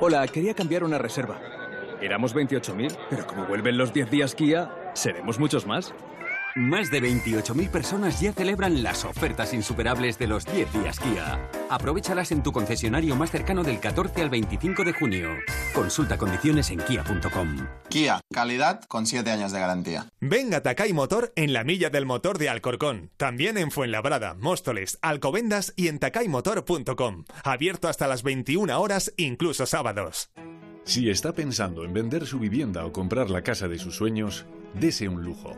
Hola, 0.02 0.28
quería 0.28 0.54
cambiar 0.54 0.84
una 0.84 0.98
reserva. 0.98 1.40
Éramos 2.02 2.36
28.000, 2.36 2.98
pero 3.10 3.26
como 3.26 3.46
vuelven 3.46 3.78
los 3.78 3.94
10 3.94 4.12
días 4.12 4.36
Kia, 4.36 4.70
seremos 4.94 5.40
muchos 5.40 5.66
más. 5.66 5.94
Más 6.58 6.90
de 6.90 7.02
28.000 7.02 7.70
personas 7.70 8.22
ya 8.22 8.32
celebran 8.32 8.82
las 8.82 9.04
ofertas 9.04 9.54
insuperables 9.54 10.18
de 10.18 10.28
los 10.28 10.46
10 10.46 10.72
días 10.72 11.02
Kia. 11.02 11.50
Aprovechalas 11.70 12.32
en 12.32 12.44
tu 12.44 12.54
concesionario 12.54 13.18
más 13.18 13.30
cercano 13.30 13.62
del 13.62 13.82
14 13.82 14.22
al 14.22 14.30
25 14.30 14.86
de 14.86 14.94
junio. 14.94 15.32
Consulta 15.74 16.18
condiciones 16.18 16.70
en 16.70 16.80
kia.com. 16.80 17.58
Kia, 17.90 18.22
calidad 18.34 18.82
con 18.88 19.06
7 19.06 19.30
años 19.32 19.52
de 19.52 19.60
garantía. 19.60 20.08
Venga 20.22 20.64
Takai 20.64 20.94
Motor 20.94 21.34
en 21.36 21.52
la 21.52 21.66
milla 21.66 21.90
del 21.90 22.06
motor 22.06 22.38
de 22.38 22.48
Alcorcón. 22.48 23.12
También 23.18 23.58
en 23.58 23.70
Fuenlabrada, 23.70 24.36
Móstoles, 24.36 24.98
Alcobendas 25.02 25.74
y 25.76 25.90
en 25.90 26.00
takaymotor.com. 26.00 27.26
Abierto 27.44 27.90
hasta 27.90 28.08
las 28.08 28.24
21 28.24 28.80
horas, 28.80 29.14
incluso 29.18 29.66
sábados. 29.66 30.30
Si 30.86 31.10
está 31.10 31.34
pensando 31.34 31.84
en 31.84 31.92
vender 31.92 32.26
su 32.26 32.40
vivienda 32.40 32.86
o 32.86 32.94
comprar 32.94 33.30
la 33.30 33.42
casa 33.42 33.68
de 33.68 33.78
sus 33.78 33.98
sueños, 33.98 34.46
dese 34.74 35.10
un 35.10 35.22
lujo. 35.22 35.58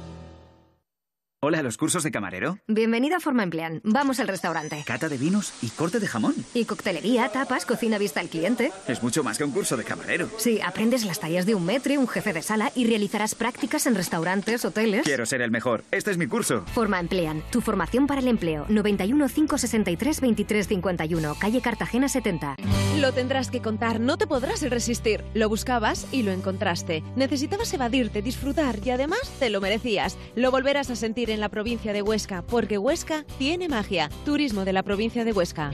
Hola, 1.43 1.57
¿a 1.57 1.63
los 1.63 1.75
cursos 1.75 2.03
de 2.03 2.11
camarero? 2.11 2.59
Bienvenida 2.67 3.17
a 3.17 3.19
Forma 3.19 3.41
Emplean. 3.41 3.81
Vamos 3.83 4.19
al 4.19 4.27
restaurante. 4.27 4.83
Cata 4.85 5.09
de 5.09 5.17
vinos 5.17 5.53
y 5.63 5.69
corte 5.69 5.99
de 5.99 6.05
jamón. 6.05 6.35
Y 6.53 6.65
coctelería, 6.65 7.29
tapas, 7.29 7.65
cocina 7.65 7.97
vista 7.97 8.19
al 8.19 8.29
cliente. 8.29 8.71
Es 8.87 9.01
mucho 9.01 9.23
más 9.23 9.39
que 9.39 9.43
un 9.43 9.49
curso 9.49 9.75
de 9.75 9.83
camarero. 9.83 10.29
Sí, 10.37 10.59
aprendes 10.63 11.03
las 11.03 11.19
tallas 11.19 11.47
de 11.47 11.55
un 11.55 11.65
metre, 11.65 11.97
un 11.97 12.07
jefe 12.07 12.31
de 12.31 12.43
sala 12.43 12.71
y 12.75 12.85
realizarás 12.85 13.33
prácticas 13.33 13.87
en 13.87 13.95
restaurantes, 13.95 14.63
hoteles. 14.65 15.01
Quiero 15.01 15.25
ser 15.25 15.41
el 15.41 15.49
mejor. 15.49 15.83
Este 15.89 16.11
es 16.11 16.19
mi 16.19 16.27
curso. 16.27 16.63
Forma 16.75 16.99
Emplean. 16.99 17.41
Tu 17.51 17.59
formación 17.59 18.05
para 18.05 18.21
el 18.21 18.27
empleo. 18.27 18.67
91 18.69 19.27
563 19.27 20.21
23 20.21 20.67
51. 20.67 21.35
Calle 21.39 21.61
Cartagena 21.61 22.07
70. 22.07 22.55
Lo 22.99 23.13
tendrás 23.13 23.49
que 23.49 23.63
contar. 23.63 23.99
No 23.99 24.19
te 24.19 24.27
podrás 24.27 24.61
resistir. 24.69 25.23
Lo 25.33 25.49
buscabas 25.49 26.05
y 26.11 26.21
lo 26.21 26.33
encontraste. 26.33 27.01
Necesitabas 27.15 27.73
evadirte, 27.73 28.21
disfrutar 28.21 28.77
y 28.85 28.91
además 28.91 29.21
te 29.39 29.49
lo 29.49 29.59
merecías. 29.59 30.19
Lo 30.35 30.51
volverás 30.51 30.91
a 30.91 30.95
sentir 30.95 31.30
en 31.33 31.39
la 31.39 31.49
provincia 31.49 31.93
de 31.93 32.01
Huesca, 32.01 32.43
porque 32.43 32.77
Huesca 32.77 33.25
tiene 33.37 33.67
magia. 33.67 34.09
Turismo 34.25 34.65
de 34.65 34.73
la 34.73 34.83
provincia 34.83 35.25
de 35.25 35.33
Huesca. 35.33 35.71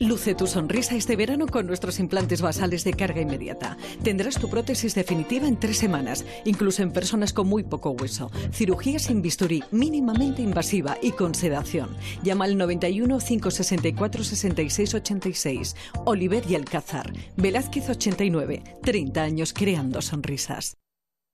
Luce 0.00 0.36
tu 0.36 0.46
sonrisa 0.46 0.94
este 0.94 1.16
verano 1.16 1.48
con 1.48 1.66
nuestros 1.66 1.98
implantes 1.98 2.40
basales 2.40 2.84
de 2.84 2.92
carga 2.92 3.20
inmediata. 3.20 3.76
Tendrás 4.04 4.38
tu 4.38 4.48
prótesis 4.48 4.94
definitiva 4.94 5.48
en 5.48 5.58
tres 5.58 5.76
semanas, 5.76 6.24
incluso 6.44 6.84
en 6.84 6.92
personas 6.92 7.32
con 7.32 7.48
muy 7.48 7.64
poco 7.64 7.90
hueso. 7.90 8.30
Cirugía 8.52 9.00
sin 9.00 9.22
bisturí, 9.22 9.64
mínimamente 9.72 10.40
invasiva 10.40 10.98
y 11.02 11.10
con 11.10 11.34
sedación. 11.34 11.96
Llama 12.22 12.44
al 12.44 12.56
91 12.56 13.18
564 13.18 14.22
66 14.22 14.94
86. 14.94 15.76
Oliver 16.04 16.44
y 16.48 16.54
Alcázar. 16.54 17.12
Velázquez 17.36 17.90
89. 17.90 18.62
30 18.84 19.20
años 19.20 19.52
creando 19.52 20.00
sonrisas. 20.00 20.76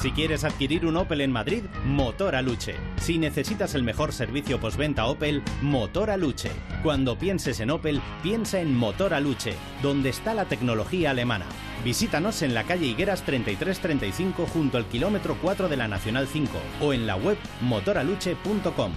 Si 0.00 0.12
quieres 0.12 0.44
adquirir 0.44 0.86
un 0.86 0.96
Opel 0.96 1.22
en 1.22 1.32
Madrid, 1.32 1.64
Motor 1.84 2.36
Aluche. 2.36 2.76
Si 2.98 3.18
necesitas 3.18 3.74
el 3.74 3.82
mejor 3.82 4.12
servicio 4.12 4.60
postventa 4.60 5.06
Opel, 5.06 5.42
Motor 5.60 6.10
Aluche. 6.10 6.52
Cuando 6.84 7.18
pienses 7.18 7.58
en 7.58 7.72
Opel, 7.72 8.00
piensa 8.22 8.60
en 8.60 8.76
Motor 8.76 9.12
Aluche, 9.12 9.54
donde 9.82 10.10
está 10.10 10.34
la 10.34 10.44
tecnología 10.44 11.10
alemana. 11.10 11.46
Visítanos 11.84 12.42
en 12.42 12.54
la 12.54 12.62
calle 12.62 12.86
Higueras 12.86 13.24
3335 13.24 14.46
junto 14.46 14.78
al 14.78 14.86
kilómetro 14.86 15.36
4 15.42 15.68
de 15.68 15.76
la 15.76 15.88
Nacional 15.88 16.28
5 16.28 16.52
o 16.80 16.92
en 16.92 17.04
la 17.08 17.16
web 17.16 17.36
motoraluche.com. 17.60 18.92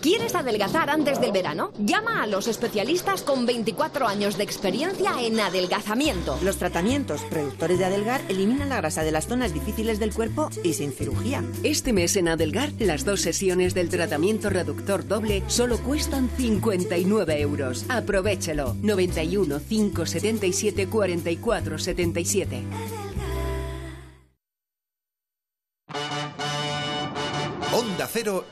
¿Quieres 0.00 0.36
adelgazar 0.36 0.90
antes 0.90 1.20
del 1.20 1.32
verano? 1.32 1.72
Llama 1.78 2.22
a 2.22 2.28
los 2.28 2.46
especialistas 2.46 3.22
con 3.22 3.46
24 3.46 4.06
años 4.06 4.38
de 4.38 4.44
experiencia 4.44 5.10
en 5.20 5.40
adelgazamiento. 5.40 6.38
Los 6.44 6.56
tratamientos 6.56 7.20
reductores 7.30 7.80
de 7.80 7.86
Adelgar 7.86 8.20
eliminan 8.28 8.68
la 8.68 8.76
grasa 8.76 9.02
de 9.02 9.10
las 9.10 9.26
zonas 9.26 9.52
difíciles 9.52 9.98
del 9.98 10.14
cuerpo 10.14 10.50
y 10.62 10.74
sin 10.74 10.92
cirugía. 10.92 11.42
Este 11.64 11.92
mes 11.92 12.14
en 12.16 12.28
Adelgar, 12.28 12.70
las 12.78 13.04
dos 13.04 13.22
sesiones 13.22 13.74
del 13.74 13.88
tratamiento 13.88 14.50
reductor 14.50 15.06
doble 15.06 15.42
solo 15.48 15.78
cuestan 15.78 16.30
59 16.36 17.40
euros. 17.40 17.84
Aprovechelo. 17.88 18.76
91 18.80 19.60
577 19.68 20.86
44 20.86 21.78
77. 21.78 23.07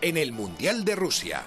En 0.03 0.19
el 0.19 0.33
Mundial 0.33 0.85
de 0.85 0.95
Rusia. 0.95 1.43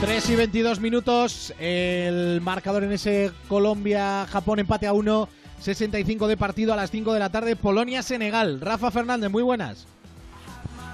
3 0.00 0.30
y 0.30 0.36
22 0.36 0.80
minutos, 0.80 1.54
el 1.60 2.40
marcador 2.40 2.82
en 2.82 2.90
ese 2.90 3.30
Colombia-Japón 3.46 4.58
empate 4.58 4.88
a 4.88 4.92
1, 4.92 5.28
65 5.60 6.26
de 6.26 6.36
partido 6.36 6.72
a 6.72 6.76
las 6.76 6.90
5 6.90 7.12
de 7.12 7.20
la 7.20 7.30
tarde, 7.30 7.54
Polonia-Senegal. 7.54 8.60
Rafa 8.60 8.90
Fernández, 8.90 9.30
muy 9.30 9.44
buenas. 9.44 9.86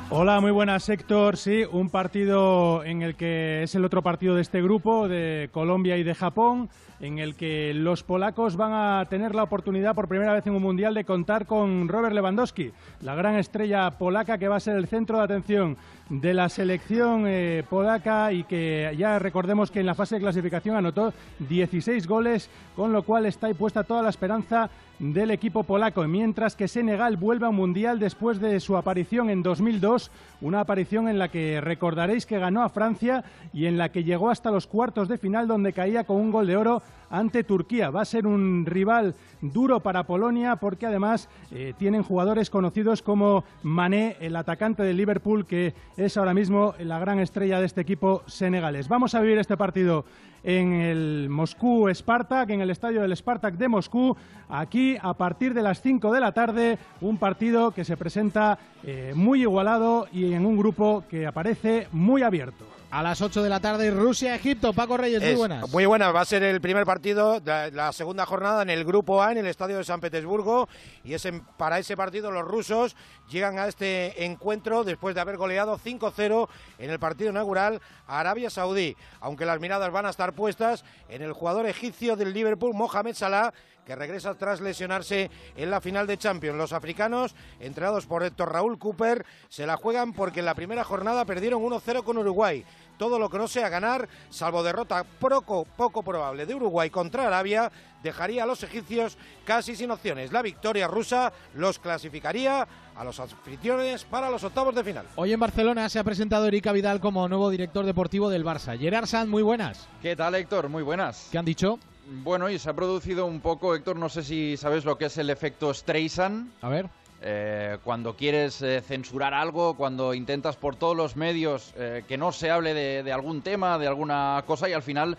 Hola, 0.08 0.40
muy 0.40 0.52
buenas, 0.52 0.88
Héctor. 0.88 1.36
Sí, 1.36 1.64
un 1.72 1.90
partido 1.90 2.84
en 2.84 3.02
el 3.02 3.16
que 3.16 3.64
es 3.64 3.74
el 3.74 3.84
otro 3.84 4.02
partido 4.02 4.36
de 4.36 4.42
este 4.42 4.62
grupo, 4.62 5.08
de 5.08 5.50
Colombia 5.50 5.96
y 5.96 6.04
de 6.04 6.14
Japón, 6.14 6.68
en 7.00 7.18
el 7.18 7.34
que 7.34 7.74
los 7.74 8.04
polacos 8.04 8.56
van 8.56 8.72
a 8.72 9.06
tener 9.10 9.34
la 9.34 9.42
oportunidad 9.42 9.96
por 9.96 10.06
primera 10.06 10.32
vez 10.32 10.46
en 10.46 10.54
un 10.54 10.62
mundial 10.62 10.94
de 10.94 11.04
contar 11.04 11.44
con 11.44 11.88
Robert 11.88 12.14
Lewandowski, 12.14 12.70
la 13.02 13.16
gran 13.16 13.34
estrella 13.34 13.90
polaca 13.98 14.38
que 14.38 14.46
va 14.46 14.56
a 14.56 14.60
ser 14.60 14.76
el 14.76 14.86
centro 14.86 15.18
de 15.18 15.24
atención 15.24 15.76
de 16.08 16.34
la 16.34 16.48
selección 16.48 17.24
eh, 17.26 17.64
polaca 17.68 18.32
y 18.32 18.44
que 18.44 18.94
ya 18.96 19.18
recordemos 19.18 19.72
que 19.72 19.80
en 19.80 19.86
la 19.86 19.96
fase 19.96 20.14
de 20.14 20.20
clasificación 20.20 20.76
anotó 20.76 21.12
16 21.40 22.06
goles, 22.06 22.48
con 22.76 22.92
lo 22.92 23.02
cual 23.02 23.26
está 23.26 23.48
ahí 23.48 23.54
puesta 23.54 23.82
toda 23.82 24.02
la 24.02 24.10
esperanza 24.10 24.70
del 24.98 25.30
equipo 25.30 25.62
polaco, 25.62 26.06
mientras 26.08 26.56
que 26.56 26.68
Senegal 26.68 27.16
vuelve 27.16 27.46
a 27.46 27.50
un 27.50 27.56
mundial 27.56 27.98
después 27.98 28.40
de 28.40 28.58
su 28.60 28.76
aparición 28.76 29.28
en 29.28 29.42
2002, 29.42 30.10
una 30.40 30.60
aparición 30.60 31.08
en 31.08 31.18
la 31.18 31.28
que 31.28 31.60
recordaréis 31.60 32.24
que 32.24 32.38
ganó 32.38 32.62
a 32.62 32.70
Francia 32.70 33.24
y 33.52 33.66
en 33.66 33.76
la 33.76 33.90
que 33.90 34.04
llegó 34.04 34.30
hasta 34.30 34.50
los 34.50 34.66
cuartos 34.66 35.08
de 35.08 35.18
final 35.18 35.48
donde 35.48 35.72
caía 35.72 36.04
con 36.04 36.16
un 36.16 36.30
gol 36.30 36.46
de 36.46 36.56
oro 36.56 36.82
ante 37.10 37.44
Turquía. 37.44 37.90
Va 37.90 38.02
a 38.02 38.06
ser 38.06 38.26
un 38.26 38.64
rival 38.66 39.14
duro 39.40 39.80
para 39.80 40.04
Polonia 40.04 40.56
porque 40.56 40.86
además 40.86 41.28
eh, 41.50 41.74
tienen 41.78 42.02
jugadores 42.02 42.50
conocidos 42.50 43.02
como 43.02 43.44
Mané, 43.62 44.16
el 44.20 44.36
atacante 44.36 44.82
del 44.82 44.96
Liverpool, 44.96 45.46
que 45.46 45.74
es 45.96 46.16
ahora 46.16 46.34
mismo 46.34 46.74
la 46.78 46.98
gran 46.98 47.18
estrella 47.20 47.60
de 47.60 47.66
este 47.66 47.80
equipo 47.80 48.22
senegalés. 48.26 48.88
Vamos 48.88 49.14
a 49.14 49.20
vivir 49.20 49.38
este 49.38 49.56
partido 49.56 50.04
en 50.46 50.74
el 50.74 51.28
Moscú 51.28 51.88
Spartak, 51.92 52.50
en 52.50 52.60
el 52.60 52.70
estadio 52.70 53.02
del 53.02 53.16
Spartak 53.16 53.56
de 53.56 53.68
Moscú, 53.68 54.16
aquí 54.48 54.96
a 55.00 55.14
partir 55.14 55.54
de 55.54 55.62
las 55.62 55.82
5 55.82 56.12
de 56.12 56.20
la 56.20 56.32
tarde, 56.32 56.78
un 57.00 57.18
partido 57.18 57.72
que 57.72 57.84
se 57.84 57.96
presenta 57.96 58.58
eh, 58.84 59.12
muy 59.16 59.42
igualado 59.42 60.06
y 60.12 60.34
en 60.34 60.46
un 60.46 60.56
grupo 60.56 61.04
que 61.10 61.26
aparece 61.26 61.88
muy 61.90 62.22
abierto. 62.22 62.64
A 62.88 63.02
las 63.02 63.20
8 63.20 63.42
de 63.42 63.48
la 63.50 63.60
tarde, 63.60 63.90
Rusia-Egipto. 63.90 64.72
Paco 64.72 64.96
Reyes, 64.96 65.20
muy 65.20 65.34
buenas. 65.34 65.70
Muy 65.70 65.86
buena, 65.86 66.12
va 66.12 66.20
a 66.20 66.24
ser 66.24 66.42
el 66.44 66.60
primer 66.60 66.86
partido 66.86 67.40
de 67.40 67.70
la 67.72 67.92
segunda 67.92 68.24
jornada 68.24 68.62
en 68.62 68.70
el 68.70 68.84
Grupo 68.84 69.22
A, 69.22 69.32
en 69.32 69.38
el 69.38 69.46
Estadio 69.46 69.76
de 69.76 69.84
San 69.84 70.00
Petersburgo. 70.00 70.68
Y 71.04 71.12
es 71.12 71.24
en- 71.26 71.40
para 71.58 71.78
ese 71.78 71.96
partido 71.96 72.30
los 72.30 72.44
rusos 72.46 72.96
llegan 73.28 73.58
a 73.58 73.66
este 73.66 74.24
encuentro 74.24 74.84
después 74.84 75.14
de 75.14 75.20
haber 75.20 75.36
goleado 75.36 75.76
5-0 75.78 76.48
en 76.78 76.90
el 76.90 76.98
partido 76.98 77.30
inaugural 77.30 77.82
a 78.06 78.20
Arabia 78.20 78.50
Saudí. 78.50 78.96
Aunque 79.20 79.44
las 79.46 79.60
miradas 79.60 79.90
van 79.90 80.06
a 80.06 80.10
estar 80.10 80.32
puestas 80.32 80.84
en 81.08 81.22
el 81.22 81.32
jugador 81.32 81.66
egipcio 81.66 82.16
del 82.16 82.32
Liverpool, 82.32 82.72
Mohamed 82.72 83.14
Salah, 83.14 83.52
que 83.86 83.94
regresa 83.94 84.34
tras 84.34 84.60
lesionarse 84.60 85.30
en 85.56 85.70
la 85.70 85.80
final 85.80 86.06
de 86.06 86.18
Champions. 86.18 86.58
Los 86.58 86.72
africanos, 86.72 87.34
entrenados 87.60 88.06
por 88.06 88.24
Héctor 88.24 88.52
Raúl 88.52 88.78
Cooper, 88.78 89.24
se 89.48 89.66
la 89.66 89.76
juegan 89.76 90.12
porque 90.12 90.40
en 90.40 90.46
la 90.46 90.54
primera 90.54 90.84
jornada 90.84 91.24
perdieron 91.24 91.62
1-0 91.62 92.02
con 92.02 92.18
Uruguay. 92.18 92.64
todo 92.98 93.18
lo 93.18 93.28
que 93.28 93.36
no 93.36 93.46
sea 93.46 93.68
ganar, 93.68 94.08
salvo 94.30 94.62
derrota 94.62 95.04
poco, 95.04 95.66
poco 95.76 96.02
probable 96.02 96.46
de 96.46 96.54
Uruguay 96.54 96.88
contra 96.88 97.26
Arabia, 97.26 97.70
dejaría 98.02 98.44
a 98.44 98.46
los 98.46 98.62
egipcios 98.62 99.18
casi 99.44 99.76
sin 99.76 99.90
opciones. 99.90 100.32
La 100.32 100.40
victoria 100.40 100.88
rusa 100.88 101.30
los 101.52 101.78
clasificaría 101.78 102.66
a 102.96 103.04
los 103.04 103.20
anfitriones 103.20 104.04
para 104.04 104.30
los 104.30 104.42
octavos 104.44 104.74
de 104.74 104.82
final. 104.82 105.06
Hoy 105.16 105.34
en 105.34 105.40
Barcelona 105.40 105.90
se 105.90 105.98
ha 105.98 106.04
presentado 106.04 106.46
Erika 106.46 106.72
Vidal 106.72 107.00
como 107.00 107.28
nuevo 107.28 107.50
director 107.50 107.84
deportivo 107.84 108.30
del 108.30 108.46
Barça. 108.46 108.78
Gerard 108.78 109.06
Sanz, 109.06 109.28
muy 109.28 109.42
buenas. 109.42 109.86
¿Qué 110.00 110.16
tal, 110.16 110.34
Héctor? 110.34 110.70
Muy 110.70 110.82
buenas. 110.82 111.28
¿Qué 111.30 111.36
han 111.36 111.44
dicho? 111.44 111.78
Bueno, 112.08 112.48
y 112.48 112.58
se 112.58 112.70
ha 112.70 112.74
producido 112.74 113.26
un 113.26 113.40
poco, 113.40 113.74
Héctor, 113.74 113.96
no 113.96 114.08
sé 114.08 114.22
si 114.22 114.56
sabes 114.56 114.84
lo 114.84 114.96
que 114.96 115.06
es 115.06 115.18
el 115.18 115.28
efecto 115.28 115.74
Streisand. 115.74 116.52
A 116.62 116.68
ver. 116.68 116.88
Eh, 117.20 117.78
cuando 117.82 118.14
quieres 118.14 118.62
eh, 118.62 118.80
censurar 118.80 119.34
algo, 119.34 119.74
cuando 119.74 120.14
intentas 120.14 120.56
por 120.56 120.76
todos 120.76 120.96
los 120.96 121.16
medios 121.16 121.72
eh, 121.76 122.04
que 122.06 122.16
no 122.16 122.30
se 122.30 122.50
hable 122.50 122.74
de, 122.74 123.12
algún 123.12 123.42
tema, 123.42 123.78
de 123.78 123.88
alguna 123.88 124.44
cosa 124.46 124.68
y 124.68 124.74
al 124.74 124.82
final 124.82 125.16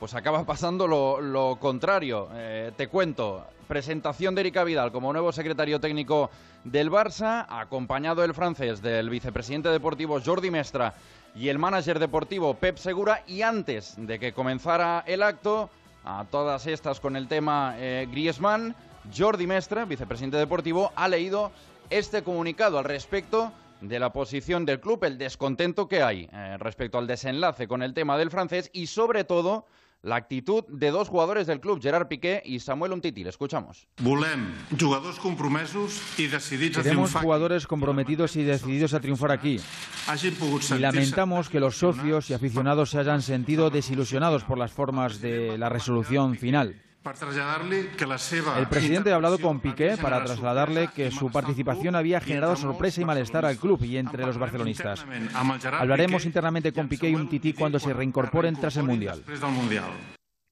pues 0.00 0.14
acaba 0.14 0.44
pasando 0.46 0.88
lo, 0.88 1.20
lo 1.20 1.56
contrario. 1.60 2.28
te 2.76 2.88
cuento, 2.88 3.46
presentación 3.68 4.34
de 4.34 4.40
Erika 4.40 4.64
Vidal 4.64 4.90
como 4.90 5.12
nuevo 5.12 5.30
secretario 5.30 5.78
técnico 5.78 6.30
del 6.64 6.90
Barça, 6.90 7.46
acompañado 7.48 8.24
el 8.24 8.34
francés 8.34 8.82
del 8.82 9.10
vicepresidente 9.10 9.68
deportivo 9.68 10.20
Jordi 10.20 10.50
Mestra 10.50 10.94
y 11.36 11.48
el 11.48 11.58
manager 11.58 11.98
deportivo 11.98 12.54
Pep 12.54 12.78
Segura 12.78 13.22
y 13.26 13.42
antes 13.42 13.94
de 13.96 14.18
que 14.18 14.32
comenzara 14.32 15.04
el 15.06 15.22
acto, 15.22 15.70
a 16.04 16.24
todas 16.30 16.66
estas 16.66 17.00
con 17.00 17.16
el 17.16 17.28
tema 17.28 17.76
Griezmann, 18.10 18.74
Jordi 19.14 19.46
Mestre, 19.46 19.84
vicepresidente 19.84 20.36
deportivo, 20.36 20.92
ha 20.96 21.08
leído 21.08 21.52
este 21.90 22.22
comunicado 22.22 22.78
al 22.78 22.84
respecto 22.84 23.52
de 23.80 23.98
la 23.98 24.12
posición 24.12 24.64
del 24.64 24.80
club, 24.80 25.04
el 25.04 25.18
descontento 25.18 25.88
que 25.88 26.02
hay 26.02 26.28
eh, 26.32 26.56
respecto 26.58 26.98
al 26.98 27.06
desenlace 27.06 27.68
con 27.68 27.82
el 27.82 27.92
tema 27.92 28.16
del 28.16 28.30
francés 28.30 28.70
y 28.72 28.86
sobre 28.86 29.24
todo 29.24 29.66
la 30.04 30.16
actitud 30.16 30.64
de 30.68 30.90
dos 30.90 31.08
jugadores 31.08 31.46
del 31.46 31.60
club, 31.60 31.80
Gerard 31.82 32.08
Piqué 32.08 32.42
y 32.44 32.60
Samuel 32.60 32.92
Umtiti. 32.92 33.24
Le 33.24 33.30
escuchamos. 33.30 33.88
Queremos 36.82 37.14
jugadores 37.14 37.66
comprometidos 37.66 38.36
y 38.36 38.42
decididos 38.42 38.92
a 38.92 39.00
triunfar 39.00 39.32
aquí. 39.32 39.58
Y 40.70 40.78
lamentamos 40.78 41.48
que 41.48 41.58
los 41.58 41.78
socios 41.78 42.28
y 42.28 42.34
aficionados 42.34 42.90
se 42.90 42.98
hayan 42.98 43.22
sentido 43.22 43.70
desilusionados 43.70 44.44
por 44.44 44.58
las 44.58 44.72
formas 44.72 45.20
de 45.22 45.56
la 45.56 45.70
resolución 45.70 46.36
final. 46.36 46.82
El 48.56 48.68
presidente 48.68 49.12
ha 49.12 49.16
hablado 49.16 49.38
con 49.38 49.60
Piqué 49.60 49.96
para 50.00 50.24
trasladarle 50.24 50.88
que 50.88 51.10
su 51.10 51.30
participación 51.30 51.94
había 51.94 52.20
generado 52.20 52.56
sorpresa 52.56 53.02
y 53.02 53.04
malestar 53.04 53.44
al 53.44 53.58
club 53.58 53.82
y 53.84 53.98
entre 53.98 54.24
los 54.24 54.38
barcelonistas. 54.38 55.04
Hablaremos 55.72 56.24
internamente 56.24 56.72
con 56.72 56.88
Piqué 56.88 57.10
y 57.10 57.14
un 57.14 57.28
tití 57.28 57.52
cuando 57.52 57.78
se 57.78 57.92
reincorporen 57.92 58.56
tras 58.56 58.76
el 58.76 58.84
Mundial. 58.84 59.22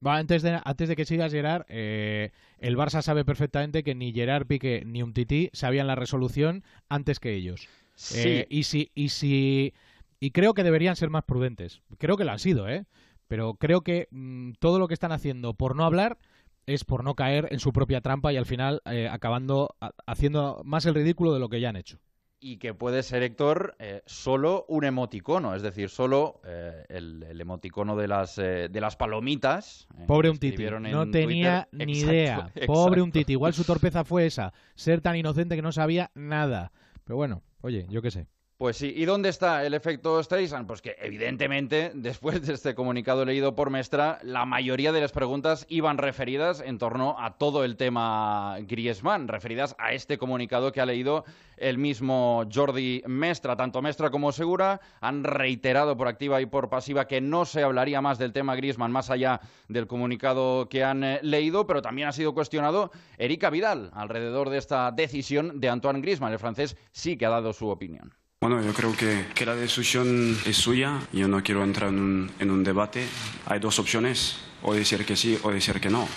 antes, 0.05 0.43
de, 0.43 0.61
antes 0.65 0.89
de 0.89 0.97
que 0.97 1.05
sigas, 1.05 1.33
Gerard, 1.33 1.65
eh, 1.69 2.33
el 2.59 2.77
Barça 2.77 3.03
sabe 3.03 3.25
perfectamente 3.25 3.83
que 3.83 3.95
ni 3.95 4.13
Gerard 4.13 4.47
Piqué 4.47 4.83
ni 4.85 5.03
un 5.03 5.15
tití 5.15 5.49
sabían 5.53 5.87
la 5.87 5.95
resolución 5.95 6.65
antes 6.89 7.19
que 7.19 7.35
ellos. 7.35 7.69
Eh, 8.15 8.47
y 8.51 8.65
si, 8.65 8.91
y 8.95 9.11
si, 9.11 9.75
y 10.21 10.33
creo 10.33 10.55
que 10.55 10.65
deberían 10.65 10.97
ser 10.97 11.09
más 11.09 11.25
prudentes. 11.25 11.83
Creo 11.99 12.17
que 12.17 12.25
lo 12.25 12.33
han 12.33 12.39
sido, 12.39 12.69
¿eh? 12.69 12.85
Pero 13.29 13.55
creo 13.55 13.83
que 13.83 14.09
mm, 14.11 14.53
todo 14.59 14.79
lo 14.79 14.89
que 14.89 14.95
están 14.95 15.13
haciendo 15.13 15.55
por 15.55 15.77
no 15.77 15.85
hablar 15.85 16.19
es 16.67 16.85
por 16.85 17.05
no 17.05 17.15
caer 17.15 17.49
en 17.51 17.59
su 17.59 17.73
propia 17.73 18.01
trampa 18.01 18.33
y 18.33 18.37
al 18.37 18.47
final 18.47 18.83
eh, 18.85 19.09
acabando 19.11 19.77
haciendo 20.07 20.63
más 20.65 20.87
el 20.87 20.95
ridículo 20.95 21.33
de 21.33 21.41
lo 21.41 21.49
que 21.49 21.61
ya 21.61 21.69
han 21.69 21.77
hecho. 21.77 21.99
Y 22.45 22.57
que 22.57 22.75
puede 22.75 23.05
ser, 23.05 23.23
Héctor, 23.23 23.77
eh, 23.79 24.03
solo 24.05 24.65
un 24.69 24.83
emoticono, 24.85 25.55
es 25.55 25.63
decir, 25.63 25.89
solo 25.91 26.41
eh, 26.45 26.85
el, 26.89 27.41
emoticono 27.41 27.95
de 27.95 28.09
las, 28.09 28.35
de 28.35 28.81
las 28.81 28.97
palomitas. 28.97 29.87
Pobre 30.09 30.29
un 30.29 30.39
titi, 30.39 30.65
no 30.65 31.09
tenía 31.09 31.69
ni 31.71 32.01
idea. 32.01 32.53
Pobre 32.67 33.01
un 33.01 33.13
titi, 33.13 33.35
igual 33.35 33.55
su 33.55 33.63
torpeza 33.63 34.05
fue 34.05 34.27
esa, 34.27 34.53
ser 34.75 35.01
tan 35.01 35.15
inocente 35.15 35.55
que 35.55 35.63
no 35.63 35.71
sabía 35.71 36.11
nada. 36.17 36.73
Pero 37.05 37.17
bueno, 37.17 37.43
oye, 37.61 37.87
yo 37.89 38.03
qué 38.03 38.11
sé. 38.11 38.27
Pues 38.63 38.77
sí, 38.77 38.93
¿y 38.95 39.07
dónde 39.07 39.29
está 39.29 39.67
el 39.67 39.75
efecto 39.75 40.23
Streisand? 40.23 40.69
Pues 40.69 40.81
que 40.81 40.95
evidentemente, 41.01 41.91
después 41.97 42.47
de 42.47 42.55
este 42.55 42.77
comunicado 42.77 43.25
leído 43.25 43.57
por 43.57 43.71
Mestra, 43.71 44.21
la 44.23 44.45
mayoría 44.45 44.93
de 44.93 45.01
las 45.01 45.11
preguntas 45.11 45.67
iban 45.69 45.99
referidas 45.99 46.63
en 46.65 46.79
torno 46.79 47.17
a 47.19 47.39
todo 47.39 47.65
el 47.65 47.77
tema 47.77 48.59
Griezmann, 48.61 49.27
referidas 49.27 49.75
a 49.81 49.95
este 49.95 50.17
comunicado 50.17 50.71
que 50.71 50.81
ha 50.81 50.87
leído 50.87 51.25
el 51.57 51.77
mismo 51.77 52.45
Jordi 52.55 53.03
Mestra. 53.09 53.57
Tanto 53.57 53.83
Mestra 53.83 54.11
como 54.11 54.31
Segura 54.31 54.81
han 55.01 55.25
reiterado 55.25 55.97
por 55.97 56.07
activa 56.07 56.41
y 56.41 56.47
por 56.47 56.69
pasiva 56.69 57.09
que 57.09 57.21
no 57.21 57.45
se 57.45 57.65
hablaría 57.65 58.01
más 58.01 58.21
del 58.21 58.33
tema 58.33 58.55
Griezmann 58.55 58.93
más 58.93 59.11
allá 59.11 59.41
del 59.67 59.89
comunicado 59.89 60.69
que 60.69 60.85
han 60.85 61.03
eh, 61.03 61.19
leído, 61.25 61.67
pero 61.67 61.83
también 61.83 62.07
ha 62.07 62.13
sido 62.13 62.33
cuestionado 62.33 62.93
Erika 63.19 63.51
Vidal 63.51 63.91
alrededor 63.93 64.51
de 64.51 64.59
esta 64.59 64.93
decisión 64.93 65.59
de 65.59 65.69
Antoine 65.69 66.01
Griezmann. 66.01 66.33
El 66.33 66.39
francés 66.39 66.77
sí 66.93 67.17
que 67.17 67.27
ha 67.27 67.31
dado 67.31 67.53
su 67.53 67.67
opinión. 67.67 68.22
Bueno, 68.43 68.61
yo 68.61 68.75
creo 68.75 68.93
que, 68.97 69.27
que, 69.37 69.47
la 69.47 69.55
decisión 69.55 70.37
es 70.45 70.57
suya. 70.57 70.99
Yo 71.13 71.29
no 71.29 71.45
quiero 71.45 71.63
entrar 71.63 71.91
en 71.91 72.01
un, 72.01 72.31
en 72.41 72.51
un 72.51 72.65
debate. 72.65 73.07
Hay 73.47 73.61
dos 73.61 73.79
opciones, 73.79 74.39
o 74.65 74.75
decir 74.75 75.07
que 75.07 75.15
sí 75.15 75.39
o 75.45 75.53
decir 75.53 75.81
que 75.81 75.89
no. 75.89 76.09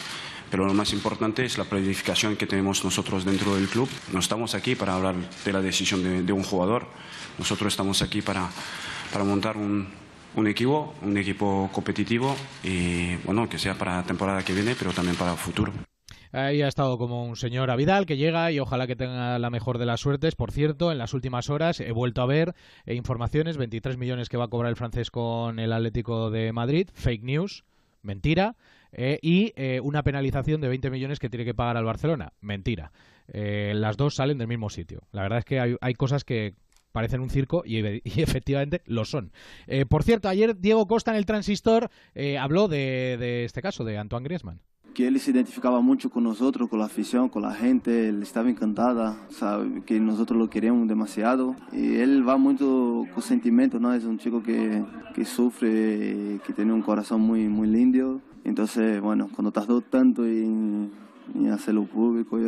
Pero 0.50 0.66
lo 0.66 0.74
más 0.74 0.92
importante 0.92 1.46
es 1.46 1.60
la 1.60 1.66
planificación 1.66 2.36
que 2.36 2.48
tenemos 2.48 2.84
nosotros 2.84 3.26
dentro 3.26 3.54
del 3.54 3.68
club. 3.68 3.88
No 4.12 4.18
estamos 4.18 4.56
aquí 4.56 4.74
para 4.74 4.96
hablar 4.96 5.14
de 5.46 5.54
la 5.54 5.62
decisión 5.62 6.02
de, 6.02 6.24
de 6.24 6.34
un 6.34 6.42
jugador. 6.42 6.88
Nosotros 7.38 7.72
estamos 7.72 8.02
aquí 8.02 8.24
para, 8.24 8.50
para 9.14 9.24
montar 9.24 9.56
un, 9.56 9.88
un 10.34 10.48
equipo, 10.48 10.96
un 11.04 11.16
equipo 11.18 11.70
competitivo 11.72 12.36
y 12.64 13.18
bueno, 13.18 13.48
que 13.48 13.60
sea 13.60 13.76
para 13.76 13.98
la 13.98 14.04
temporada 14.04 14.44
que 14.44 14.54
viene, 14.56 14.74
pero 14.74 14.92
también 14.94 15.16
para 15.16 15.34
el 15.34 15.38
futuro. 15.38 15.72
Ahí 16.36 16.62
ha 16.62 16.67
estado 16.67 16.98
como 16.98 17.24
un 17.24 17.38
señor 17.38 17.71
Avidal 17.71 18.06
que 18.06 18.17
llega 18.17 18.52
y 18.52 18.60
ojalá 18.60 18.88
que 18.88 18.98
tenga 18.98 19.39
la 19.39 19.50
mejor 19.50 19.78
de 19.78 19.86
las 19.86 20.02
suertes. 20.02 20.36
Por 20.36 20.52
cierto, 20.52 20.91
en 20.91 20.98
las 20.98 21.13
últimas 21.13 21.50
horas 21.50 21.80
he 21.80 21.93
vuelto 21.93 22.21
a 22.21 22.26
ver 22.26 22.56
eh, 22.86 22.93
informaciones, 22.93 23.56
23 23.56 23.98
millones 23.98 24.28
que 24.28 24.36
va 24.36 24.43
a 24.43 24.48
cobrar 24.50 24.69
el 24.69 24.76
francés 24.76 25.12
con 25.12 25.60
el 25.60 25.71
Atlético 25.71 26.32
de 26.32 26.52
Madrid, 26.52 26.89
fake 26.93 27.24
news, 27.24 27.63
mentira, 28.02 28.58
eh, 28.91 29.17
y 29.21 29.54
eh, 29.56 29.80
una 29.82 30.04
penalización 30.04 30.60
de 30.60 30.67
20 30.67 30.89
millones 30.89 31.19
que 31.19 31.30
tiene 31.30 31.45
que 31.45 31.54
pagar 31.54 31.78
al 31.78 31.86
Barcelona, 31.86 32.34
mentira. 32.41 32.91
las 33.28 33.95
dos 33.95 34.15
salen 34.15 34.38
del 34.38 34.50
mismo 34.50 34.69
sitio. 34.69 35.04
La 35.13 35.21
verdad 35.21 35.39
es 35.39 35.45
que 35.45 35.78
hay, 35.80 35.93
cosas 35.93 36.26
que 36.26 36.54
parecen 36.91 37.21
un 37.21 37.30
circo 37.30 37.63
y, 37.65 37.78
efectivamente 38.21 38.82
lo 38.88 39.06
son. 39.06 39.32
por 39.88 40.04
cierto, 40.04 40.28
ayer 40.28 40.60
Diego 40.60 40.86
Costa 40.86 41.12
en 41.12 41.17
el 41.17 41.26
Transistor 41.26 41.89
habló 42.38 42.67
de, 42.67 43.15
de 43.17 43.45
este 43.45 43.62
caso, 43.62 43.86
de 43.86 43.98
Antoine 43.98 44.26
Griezmann 44.26 44.60
que 44.96 45.08
él 45.08 45.20
se 45.20 45.32
identificaba 45.32 45.82
mucho 45.82 46.10
con 46.10 46.24
nosotros, 46.24 46.70
con 46.70 46.80
la 46.80 46.86
afición, 46.86 47.30
con 47.30 47.44
la 47.44 47.54
gente, 47.54 48.10
él 48.10 48.24
estaba 48.24 48.50
encantada, 48.50 49.18
sabe 49.30 49.84
que 49.86 50.00
nosotros 50.00 50.40
lo 50.40 50.50
queremos 50.50 50.88
demasiado 50.88 51.56
y 51.72 51.98
él 51.98 52.28
va 52.28 52.38
mucho 52.38 53.06
con 53.14 53.22
sentimientos, 53.22 53.80
¿no? 53.80 53.94
Es 53.94 54.06
un 54.06 54.18
chico 54.18 54.42
que, 54.42 54.84
que 55.14 55.26
sufre, 55.26 56.40
que 56.48 56.54
tiene 56.56 56.74
un 56.74 56.82
corazón 56.82 57.22
muy, 57.22 57.48
muy 57.50 57.68
lindo, 57.68 58.22
entonces, 58.46 59.02
bueno, 59.02 59.30
cuando 59.34 59.52
tardó 59.52 59.82
tanto 59.82 60.26
en, 60.26 60.92
en 61.34 61.52
hacerlo 61.52 61.86
público, 61.86 62.40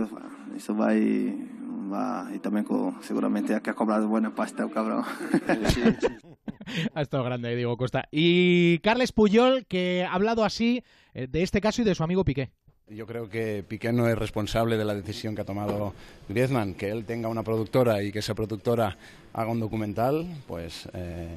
eso 0.56 0.76
va 0.76 0.96
y, 0.96 1.50
va, 1.92 2.30
y 2.34 2.40
también 2.40 2.66
seguramente 3.02 3.56
hay 3.56 3.62
que 3.62 3.74
cobrar 3.74 4.04
buena 4.04 4.34
pasta 4.34 4.64
el 4.64 4.72
cabrón. 4.72 5.04
ha 6.94 7.02
estado 7.02 7.24
grande, 7.24 7.56
Diego 7.56 7.78
Costa. 7.78 8.08
Y 8.12 8.80
Carles 8.80 9.12
Puyol, 9.12 9.66
que 9.66 10.06
ha 10.08 10.14
hablado 10.14 10.44
así 10.44 10.84
de 11.26 11.44
este 11.44 11.62
caso 11.62 11.82
y 11.82 11.86
de 11.86 11.96
su 11.96 12.04
amigo 12.04 12.24
Piqué. 12.24 12.52
Yo 12.90 13.06
creo 13.06 13.30
que 13.30 13.66
Piqué 13.68 13.92
no 13.92 14.08
es 14.08 14.18
responsable 14.18 14.78
de 14.78 14.86
la 14.86 14.96
decisión 14.96 15.36
que 15.36 15.42
ha 15.42 15.46
tomado 15.46 15.94
Griezmann, 16.30 16.74
que 16.74 16.90
él 16.90 17.04
tenga 17.04 17.28
una 17.28 17.44
productora 17.44 18.02
y 18.02 18.14
que 18.14 18.20
esa 18.20 18.34
productora 18.34 18.98
haga 19.34 19.52
un 19.52 19.60
documental, 19.60 20.26
pues 20.48 20.88
eh, 20.94 21.28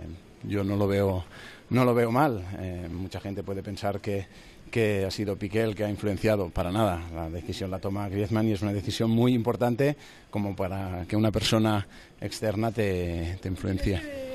yo 0.44 0.62
no 0.62 0.76
lo 0.76 0.86
veo, 0.86 1.24
no 1.70 1.84
lo 1.84 1.92
veo 1.92 2.12
mal. 2.12 2.44
Eh, 2.60 2.88
mucha 2.88 3.18
gente 3.18 3.42
puede 3.42 3.64
pensar 3.64 4.00
que, 4.00 4.28
que 4.70 5.04
ha 5.04 5.10
sido 5.10 5.36
Piqué 5.36 5.62
el 5.62 5.74
que 5.74 5.82
ha 5.82 5.90
influenciado, 5.90 6.50
para 6.50 6.70
nada. 6.70 7.02
La 7.12 7.28
decisión 7.28 7.72
la 7.72 7.80
toma 7.80 8.08
Griezmann 8.08 8.46
y 8.46 8.52
es 8.52 8.62
una 8.62 8.72
decisión 8.72 9.10
muy 9.10 9.34
importante 9.34 9.96
como 10.30 10.54
para 10.54 11.04
que 11.08 11.16
una 11.16 11.32
persona 11.32 11.88
externa 12.20 12.70
te, 12.70 13.38
te 13.42 13.48
influencie 13.48 14.29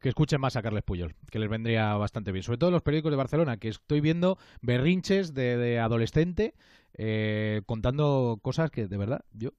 que 0.00 0.08
escuchen 0.08 0.40
más 0.40 0.56
a 0.56 0.62
Carles 0.62 0.84
Puyol, 0.84 1.14
que 1.30 1.38
les 1.38 1.48
vendría 1.48 1.94
bastante 1.94 2.32
bien. 2.32 2.42
Sobre 2.42 2.58
todo 2.58 2.70
los 2.70 2.82
periódicos 2.82 3.10
de 3.10 3.16
Barcelona, 3.16 3.56
que 3.56 3.68
estoy 3.68 4.00
viendo 4.00 4.38
berrinches 4.60 5.34
de, 5.34 5.78
adolescente 5.78 6.54
eh, 6.94 7.62
contando 7.66 8.38
cosas 8.42 8.70
que 8.70 8.86
de 8.86 8.96
verdad 8.96 9.24
yo 9.32 9.50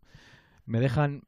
me 0.65 0.79
dejan 0.79 1.23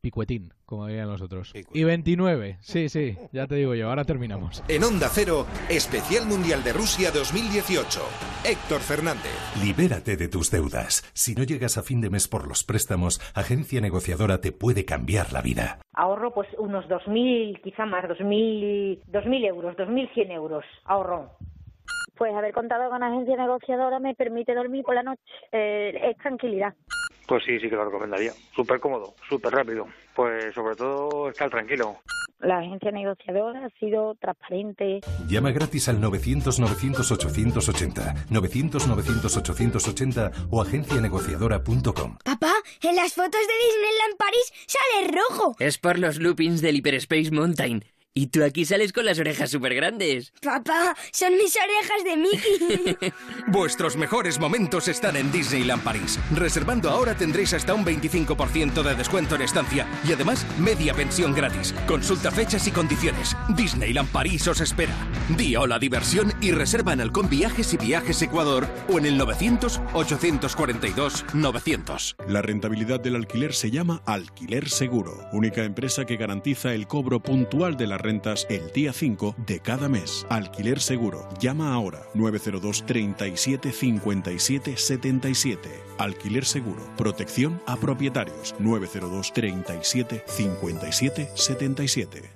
Picuetín, 0.00 0.52
como 0.64 0.86
dirían 0.86 1.08
los 1.08 1.20
otros. 1.20 1.52
Y 1.72 1.84
29, 1.84 2.58
sí, 2.60 2.88
sí, 2.88 3.16
ya 3.32 3.46
te 3.46 3.56
digo 3.56 3.74
yo, 3.74 3.88
ahora 3.88 4.04
terminamos. 4.04 4.62
En 4.68 4.84
Onda 4.84 5.08
Cero, 5.10 5.46
Especial 5.68 6.26
Mundial 6.26 6.62
de 6.62 6.72
Rusia 6.72 7.10
2018. 7.10 8.00
Héctor 8.44 8.80
Fernández. 8.80 9.34
Libérate 9.62 10.16
de 10.16 10.28
tus 10.28 10.50
deudas. 10.50 11.02
Si 11.14 11.34
no 11.34 11.42
llegas 11.42 11.78
a 11.78 11.82
fin 11.82 12.00
de 12.00 12.10
mes 12.10 12.28
por 12.28 12.46
los 12.46 12.62
préstamos, 12.62 13.20
Agencia 13.34 13.80
Negociadora 13.80 14.40
te 14.40 14.52
puede 14.52 14.84
cambiar 14.84 15.32
la 15.32 15.42
vida. 15.42 15.80
Ahorro 15.94 16.32
pues 16.32 16.48
unos 16.58 16.84
2.000, 16.86 17.60
quizá 17.62 17.84
más, 17.84 18.04
2.000, 18.04 19.02
2.000 19.04 19.46
euros, 19.46 19.76
2.100 19.76 20.30
euros. 20.30 20.64
Ahorro. 20.84 21.32
Pues 22.16 22.34
haber 22.34 22.52
contado 22.52 22.90
con 22.90 23.02
agencia 23.02 23.36
negociadora 23.36 23.98
me 24.00 24.14
permite 24.14 24.54
dormir 24.54 24.84
por 24.84 24.94
la 24.94 25.02
noche. 25.02 25.22
Eh, 25.52 26.10
es 26.10 26.16
tranquilidad. 26.18 26.74
Pues 27.28 27.44
sí, 27.44 27.60
sí 27.60 27.68
que 27.68 27.76
lo 27.76 27.84
recomendaría. 27.84 28.32
Súper 28.56 28.80
cómodo, 28.80 29.14
súper 29.28 29.52
rápido. 29.52 29.86
Pues 30.16 30.54
sobre 30.54 30.74
todo 30.74 31.28
estar 31.28 31.50
tranquilo. 31.50 31.98
La 32.40 32.60
agencia 32.60 32.90
negociadora 32.90 33.66
ha 33.66 33.70
sido 33.78 34.14
transparente. 34.14 35.00
Llama 35.28 35.50
gratis 35.50 35.88
al 35.88 36.00
900-900-880, 36.00 38.28
900-900-880 38.30 40.46
o 40.50 40.62
agencianegociadora.com. 40.62 42.16
Papá, 42.24 42.54
en 42.82 42.96
las 42.96 43.12
fotos 43.12 43.40
de 43.40 43.66
Disneyland 43.66 44.16
París 44.16 44.50
sale 44.66 45.08
rojo. 45.08 45.54
Es 45.58 45.76
por 45.78 45.98
los 45.98 46.18
loopings 46.18 46.62
del 46.62 46.76
Hyperspace 46.76 47.32
Mountain. 47.32 47.84
Y 48.18 48.26
tú 48.26 48.42
aquí 48.42 48.64
sales 48.64 48.92
con 48.92 49.04
las 49.04 49.20
orejas 49.20 49.48
súper 49.48 49.76
grandes. 49.76 50.32
Papá, 50.42 50.96
son 51.12 51.36
mis 51.36 51.56
orejas 51.56 52.02
de 52.02 52.16
Mickey. 52.16 52.96
Vuestros 53.46 53.96
mejores 53.96 54.40
momentos 54.40 54.88
están 54.88 55.14
en 55.14 55.30
Disneyland 55.30 55.84
París. 55.84 56.18
Reservando 56.34 56.90
ahora 56.90 57.16
tendréis 57.16 57.54
hasta 57.54 57.74
un 57.74 57.84
25% 57.84 58.82
de 58.82 58.96
descuento 58.96 59.36
en 59.36 59.42
estancia 59.42 59.86
y 60.04 60.12
además 60.12 60.44
media 60.58 60.94
pensión 60.94 61.32
gratis. 61.32 61.72
Consulta 61.86 62.32
fechas 62.32 62.66
y 62.66 62.72
condiciones. 62.72 63.36
Disneyland 63.50 64.10
París 64.10 64.48
os 64.48 64.60
espera. 64.60 64.96
Di 65.36 65.54
hola 65.54 65.78
diversión 65.78 66.32
y 66.40 66.50
reserva 66.50 66.94
en 66.94 67.02
Halcón 67.02 67.28
Viajes 67.28 67.72
y 67.72 67.76
Viajes 67.76 68.20
Ecuador 68.20 68.66
o 68.88 68.98
en 68.98 69.06
el 69.06 69.16
900-842-900. 69.20 72.16
La 72.26 72.42
rentabilidad 72.42 72.98
del 72.98 73.14
alquiler 73.14 73.54
se 73.54 73.70
llama 73.70 74.02
Alquiler 74.06 74.68
Seguro, 74.68 75.24
única 75.30 75.62
empresa 75.62 76.04
que 76.04 76.16
garantiza 76.16 76.74
el 76.74 76.88
cobro 76.88 77.20
puntual 77.20 77.76
de 77.76 77.86
las 77.86 78.07
rentas 78.08 78.46
el 78.48 78.72
día 78.72 78.94
5 78.94 79.34
de 79.46 79.60
cada 79.60 79.88
mes. 79.88 80.26
Alquiler 80.30 80.80
Seguro. 80.80 81.28
Llama 81.40 81.74
ahora 81.74 82.00
902 82.14 82.86
37 82.86 83.70
57 83.70 84.76
77. 84.76 85.68
Alquiler 85.98 86.44
Seguro. 86.46 86.82
Protección 86.96 87.60
a 87.66 87.76
propietarios 87.76 88.54
902 88.58 89.32
37 89.34 90.24
57 90.26 91.30
77. 91.34 92.30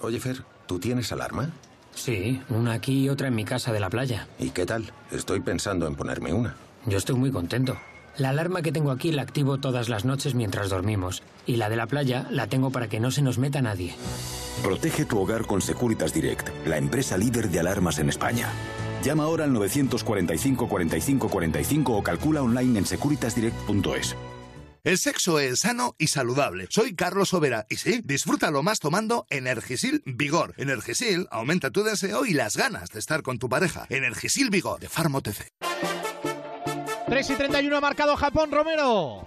Oye, 0.00 0.18
Fer, 0.18 0.44
¿tú 0.66 0.78
tienes 0.78 1.12
alarma? 1.12 1.50
Sí, 1.94 2.40
una 2.48 2.72
aquí 2.72 3.04
y 3.04 3.08
otra 3.10 3.28
en 3.28 3.34
mi 3.34 3.44
casa 3.44 3.72
de 3.72 3.80
la 3.80 3.90
playa. 3.90 4.28
¿Y 4.38 4.50
qué 4.50 4.64
tal? 4.64 4.92
Estoy 5.10 5.40
pensando 5.40 5.86
en 5.86 5.94
ponerme 5.94 6.32
una. 6.32 6.54
Yo 6.86 6.96
estoy 6.96 7.16
muy 7.16 7.30
contento. 7.30 7.76
La 8.18 8.30
alarma 8.30 8.62
que 8.62 8.72
tengo 8.72 8.90
aquí 8.90 9.12
la 9.12 9.22
activo 9.22 9.58
todas 9.58 9.88
las 9.88 10.04
noches 10.04 10.34
mientras 10.34 10.70
dormimos. 10.70 11.22
Y 11.46 11.56
la 11.56 11.68
de 11.68 11.76
la 11.76 11.86
playa 11.86 12.26
la 12.30 12.46
tengo 12.46 12.70
para 12.70 12.88
que 12.88 13.00
no 13.00 13.10
se 13.10 13.22
nos 13.22 13.38
meta 13.38 13.60
nadie. 13.60 13.94
Protege 14.62 15.04
tu 15.04 15.18
hogar 15.18 15.46
con 15.46 15.60
Securitas 15.60 16.14
Direct, 16.14 16.48
la 16.66 16.78
empresa 16.78 17.18
líder 17.18 17.50
de 17.50 17.60
alarmas 17.60 17.98
en 17.98 18.08
España. 18.08 18.48
Llama 19.02 19.24
ahora 19.24 19.44
al 19.44 19.52
945 19.52 20.66
45 20.66 21.28
45 21.28 21.96
o 21.96 22.02
calcula 22.02 22.42
online 22.42 22.78
en 22.78 22.86
securitasdirect.es. 22.86 24.16
El 24.82 24.98
sexo 24.98 25.40
es 25.40 25.60
sano 25.60 25.96
y 25.98 26.06
saludable. 26.06 26.68
Soy 26.70 26.94
Carlos 26.94 27.34
Overa 27.34 27.66
y 27.68 27.76
sí, 27.76 28.02
disfrútalo 28.04 28.62
más 28.62 28.78
tomando 28.78 29.26
Energisil 29.30 30.02
Vigor. 30.06 30.54
Energisil 30.58 31.26
aumenta 31.32 31.70
tu 31.70 31.82
deseo 31.82 32.24
y 32.24 32.34
las 32.34 32.56
ganas 32.56 32.90
de 32.90 33.00
estar 33.00 33.22
con 33.22 33.38
tu 33.38 33.48
pareja. 33.48 33.86
Energisil 33.90 34.48
Vigor 34.48 34.78
de 34.78 34.88
Farmotc. 34.88 35.28
3 37.06 37.30
y 37.30 37.36
31 37.36 37.76
ha 37.76 37.80
marcado 37.80 38.16
Japón, 38.16 38.50
Romero. 38.50 39.24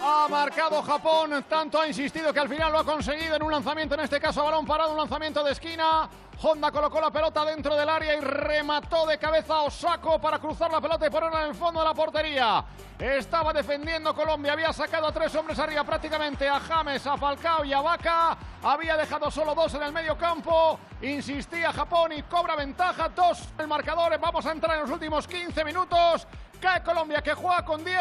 Ha 0.00 0.28
marcado 0.30 0.80
Japón, 0.82 1.44
tanto 1.48 1.80
ha 1.80 1.88
insistido 1.88 2.32
que 2.32 2.38
al 2.38 2.48
final 2.48 2.70
lo 2.70 2.78
ha 2.78 2.84
conseguido 2.84 3.34
en 3.34 3.42
un 3.42 3.50
lanzamiento, 3.50 3.94
en 3.94 4.00
este 4.00 4.20
caso 4.20 4.44
balón 4.44 4.64
parado, 4.64 4.92
un 4.92 4.98
lanzamiento 4.98 5.42
de 5.42 5.52
esquina. 5.52 6.08
Honda 6.40 6.70
colocó 6.70 7.00
la 7.00 7.10
pelota 7.10 7.44
dentro 7.44 7.74
del 7.74 7.88
área 7.88 8.14
y 8.14 8.20
remató 8.20 9.06
de 9.06 9.18
cabeza 9.18 9.54
a 9.54 9.62
Osako 9.62 10.20
para 10.20 10.38
cruzar 10.38 10.70
la 10.70 10.80
pelota 10.80 11.06
y 11.06 11.10
ponerla 11.10 11.42
en 11.42 11.48
el 11.50 11.54
fondo 11.54 11.80
de 11.80 11.86
la 11.86 11.94
portería. 11.94 12.64
Estaba 12.98 13.52
defendiendo 13.52 14.14
Colombia, 14.14 14.52
había 14.52 14.72
sacado 14.72 15.08
a 15.08 15.12
tres 15.12 15.34
hombres 15.34 15.58
arriba 15.58 15.82
prácticamente, 15.84 16.48
a 16.48 16.60
James, 16.60 17.06
a 17.06 17.16
Falcao 17.16 17.64
y 17.64 17.72
a 17.72 17.80
Vaca. 17.80 18.36
Había 18.62 18.96
dejado 18.96 19.30
solo 19.30 19.54
dos 19.54 19.74
en 19.74 19.82
el 19.82 19.92
medio 19.92 20.16
campo. 20.16 20.78
Insistía 21.02 21.72
Japón 21.72 22.12
y 22.12 22.22
cobra 22.22 22.56
ventaja. 22.56 23.08
Dos 23.08 23.48
el 23.58 23.66
marcador. 23.66 24.18
Vamos 24.18 24.46
a 24.46 24.52
entrar 24.52 24.76
en 24.76 24.82
los 24.82 24.90
últimos 24.90 25.26
15 25.26 25.64
minutos. 25.64 26.26
Cae 26.64 26.82
Colombia 26.82 27.20
que 27.20 27.34
juega 27.34 27.62
con 27.62 27.84
10 27.84 27.94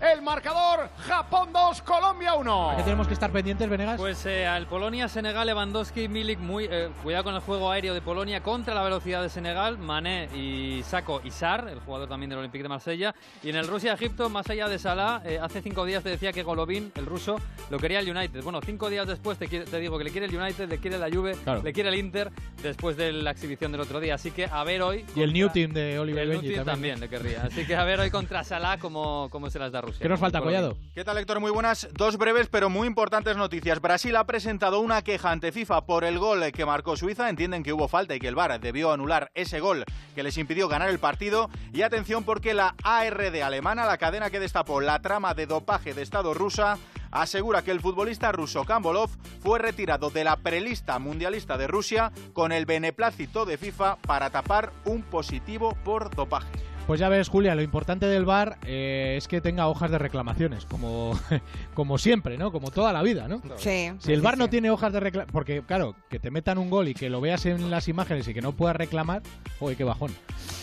el 0.00 0.22
marcador 0.22 0.88
Japón 1.06 1.50
2, 1.52 1.82
Colombia 1.82 2.34
1. 2.34 2.70
¿A 2.70 2.76
qué 2.76 2.82
tenemos 2.82 3.06
que 3.06 3.14
estar 3.14 3.30
pendientes, 3.30 3.68
Venegas? 3.68 3.98
Pues 3.98 4.24
eh, 4.24 4.46
al 4.46 4.66
Polonia, 4.66 5.08
Senegal, 5.08 5.46
Lewandowski, 5.46 6.08
Milik, 6.08 6.38
muy 6.38 6.66
eh, 6.70 6.88
cuidado 7.02 7.24
con 7.24 7.34
el 7.34 7.40
juego 7.40 7.70
aéreo 7.70 7.92
de 7.92 8.00
Polonia 8.00 8.42
contra 8.42 8.74
la 8.74 8.82
velocidad 8.82 9.22
de 9.22 9.28
Senegal, 9.28 9.76
Mané 9.78 10.28
y 10.34 10.82
Saco 10.84 11.20
Isar, 11.24 11.68
el 11.68 11.80
jugador 11.80 12.08
también 12.08 12.30
del 12.30 12.38
Olympique 12.38 12.62
de 12.62 12.68
Marsella. 12.70 13.14
Y 13.42 13.50
en 13.50 13.56
el 13.56 13.66
Rusia-Egipto, 13.66 14.30
más 14.30 14.48
allá 14.48 14.68
de 14.68 14.78
Salah, 14.78 15.22
eh, 15.24 15.38
hace 15.40 15.60
cinco 15.60 15.84
días 15.84 16.02
te 16.02 16.08
decía 16.08 16.32
que 16.32 16.42
Golovin, 16.42 16.92
el 16.94 17.04
ruso, 17.04 17.36
lo 17.68 17.78
quería 17.78 18.00
el 18.00 18.10
United. 18.10 18.42
Bueno, 18.42 18.60
cinco 18.64 18.88
días 18.88 19.06
después 19.06 19.38
te, 19.38 19.48
te 19.48 19.78
digo 19.78 19.98
que 19.98 20.04
le 20.04 20.10
quiere 20.10 20.26
el 20.26 20.34
United, 20.34 20.68
le 20.68 20.78
quiere 20.78 20.98
la 20.98 21.10
Juve, 21.10 21.36
le 21.62 21.72
quiere 21.72 21.90
el 21.90 21.96
Inter, 21.96 22.30
después 22.62 22.96
de 22.96 23.12
la 23.12 23.32
exhibición 23.32 23.70
del 23.72 23.82
otro 23.82 24.00
día. 24.00 24.14
Así 24.14 24.30
que 24.30 24.46
a 24.46 24.64
ver 24.64 24.80
hoy... 24.82 25.04
Y 25.14 25.22
el 25.22 25.32
New 25.32 25.50
Team 25.50 25.72
de 25.72 25.98
Oliver 25.98 26.22
el 26.22 26.28
Benji 26.30 26.46
New 26.46 26.54
Team 26.54 26.64
también. 26.64 26.98
también 26.98 27.00
le 27.00 27.08
querría. 27.08 27.46
Así 27.46 27.66
que 27.66 27.76
a 27.76 27.84
ver 27.84 28.00
hoy 28.00 28.10
contra 28.10 28.44
Salah 28.44 28.78
cómo, 28.78 29.28
cómo 29.30 29.50
se 29.50 29.58
las 29.58 29.72
da 29.72 29.80
Rusia. 29.90 30.02
¿Qué 30.02 30.08
nos 30.08 30.20
falta, 30.20 30.40
Collado? 30.40 30.76
¿Qué 30.94 31.04
tal, 31.04 31.18
Héctor? 31.18 31.40
Muy 31.40 31.50
buenas. 31.50 31.88
Dos 31.92 32.16
breves 32.16 32.48
pero 32.48 32.70
muy 32.70 32.86
importantes 32.86 33.36
noticias. 33.36 33.80
Brasil 33.80 34.14
ha 34.16 34.24
presentado 34.24 34.80
una 34.80 35.02
queja 35.02 35.30
ante 35.30 35.52
FIFA 35.52 35.86
por 35.86 36.04
el 36.04 36.18
gol 36.18 36.50
que 36.52 36.64
marcó 36.64 36.96
Suiza. 36.96 37.28
Entienden 37.28 37.62
que 37.62 37.72
hubo 37.72 37.88
falta 37.88 38.14
y 38.14 38.18
que 38.18 38.28
el 38.28 38.34
VAR 38.34 38.60
debió 38.60 38.92
anular 38.92 39.30
ese 39.34 39.60
gol 39.60 39.84
que 40.14 40.22
les 40.22 40.38
impidió 40.38 40.68
ganar 40.68 40.88
el 40.88 40.98
partido. 40.98 41.50
Y 41.72 41.82
atención 41.82 42.24
porque 42.24 42.54
la 42.54 42.74
ARD 42.82 43.42
alemana, 43.42 43.86
la 43.86 43.98
cadena 43.98 44.30
que 44.30 44.40
destapó 44.40 44.80
la 44.80 45.00
trama 45.00 45.34
de 45.34 45.46
dopaje 45.46 45.94
de 45.94 46.02
Estado 46.02 46.34
rusa, 46.34 46.78
asegura 47.10 47.62
que 47.62 47.70
el 47.70 47.80
futbolista 47.80 48.32
ruso 48.32 48.64
Kambolov 48.64 49.10
fue 49.42 49.58
retirado 49.58 50.10
de 50.10 50.24
la 50.24 50.36
prelista 50.36 50.98
mundialista 50.98 51.56
de 51.56 51.66
Rusia 51.66 52.12
con 52.32 52.52
el 52.52 52.66
beneplácito 52.66 53.44
de 53.44 53.58
FIFA 53.58 53.96
para 53.96 54.30
tapar 54.30 54.72
un 54.84 55.02
positivo 55.02 55.76
por 55.84 56.14
dopaje. 56.14 56.69
Pues 56.90 56.98
ya 56.98 57.08
ves, 57.08 57.28
Julia, 57.28 57.54
lo 57.54 57.62
importante 57.62 58.06
del 58.06 58.24
bar 58.24 58.58
eh, 58.66 59.14
es 59.16 59.28
que 59.28 59.40
tenga 59.40 59.68
hojas 59.68 59.92
de 59.92 59.98
reclamaciones, 59.98 60.64
como, 60.64 61.16
como 61.74 61.98
siempre, 61.98 62.36
¿no? 62.36 62.50
Como 62.50 62.72
toda 62.72 62.92
la 62.92 63.00
vida, 63.00 63.28
¿no? 63.28 63.40
Sí. 63.58 63.92
Si 64.00 64.12
el 64.12 64.20
bar 64.22 64.36
no 64.36 64.50
tiene 64.50 64.72
hojas 64.72 64.92
de 64.92 64.98
reclamaciones, 64.98 65.32
porque 65.32 65.62
claro, 65.62 65.94
que 66.08 66.18
te 66.18 66.32
metan 66.32 66.58
un 66.58 66.68
gol 66.68 66.88
y 66.88 66.94
que 66.94 67.08
lo 67.08 67.20
veas 67.20 67.46
en 67.46 67.70
las 67.70 67.86
imágenes 67.86 68.26
y 68.26 68.34
que 68.34 68.42
no 68.42 68.50
puedas 68.56 68.74
reclamar, 68.74 69.22
oye, 69.60 69.76
qué 69.76 69.84
bajón. 69.84 70.12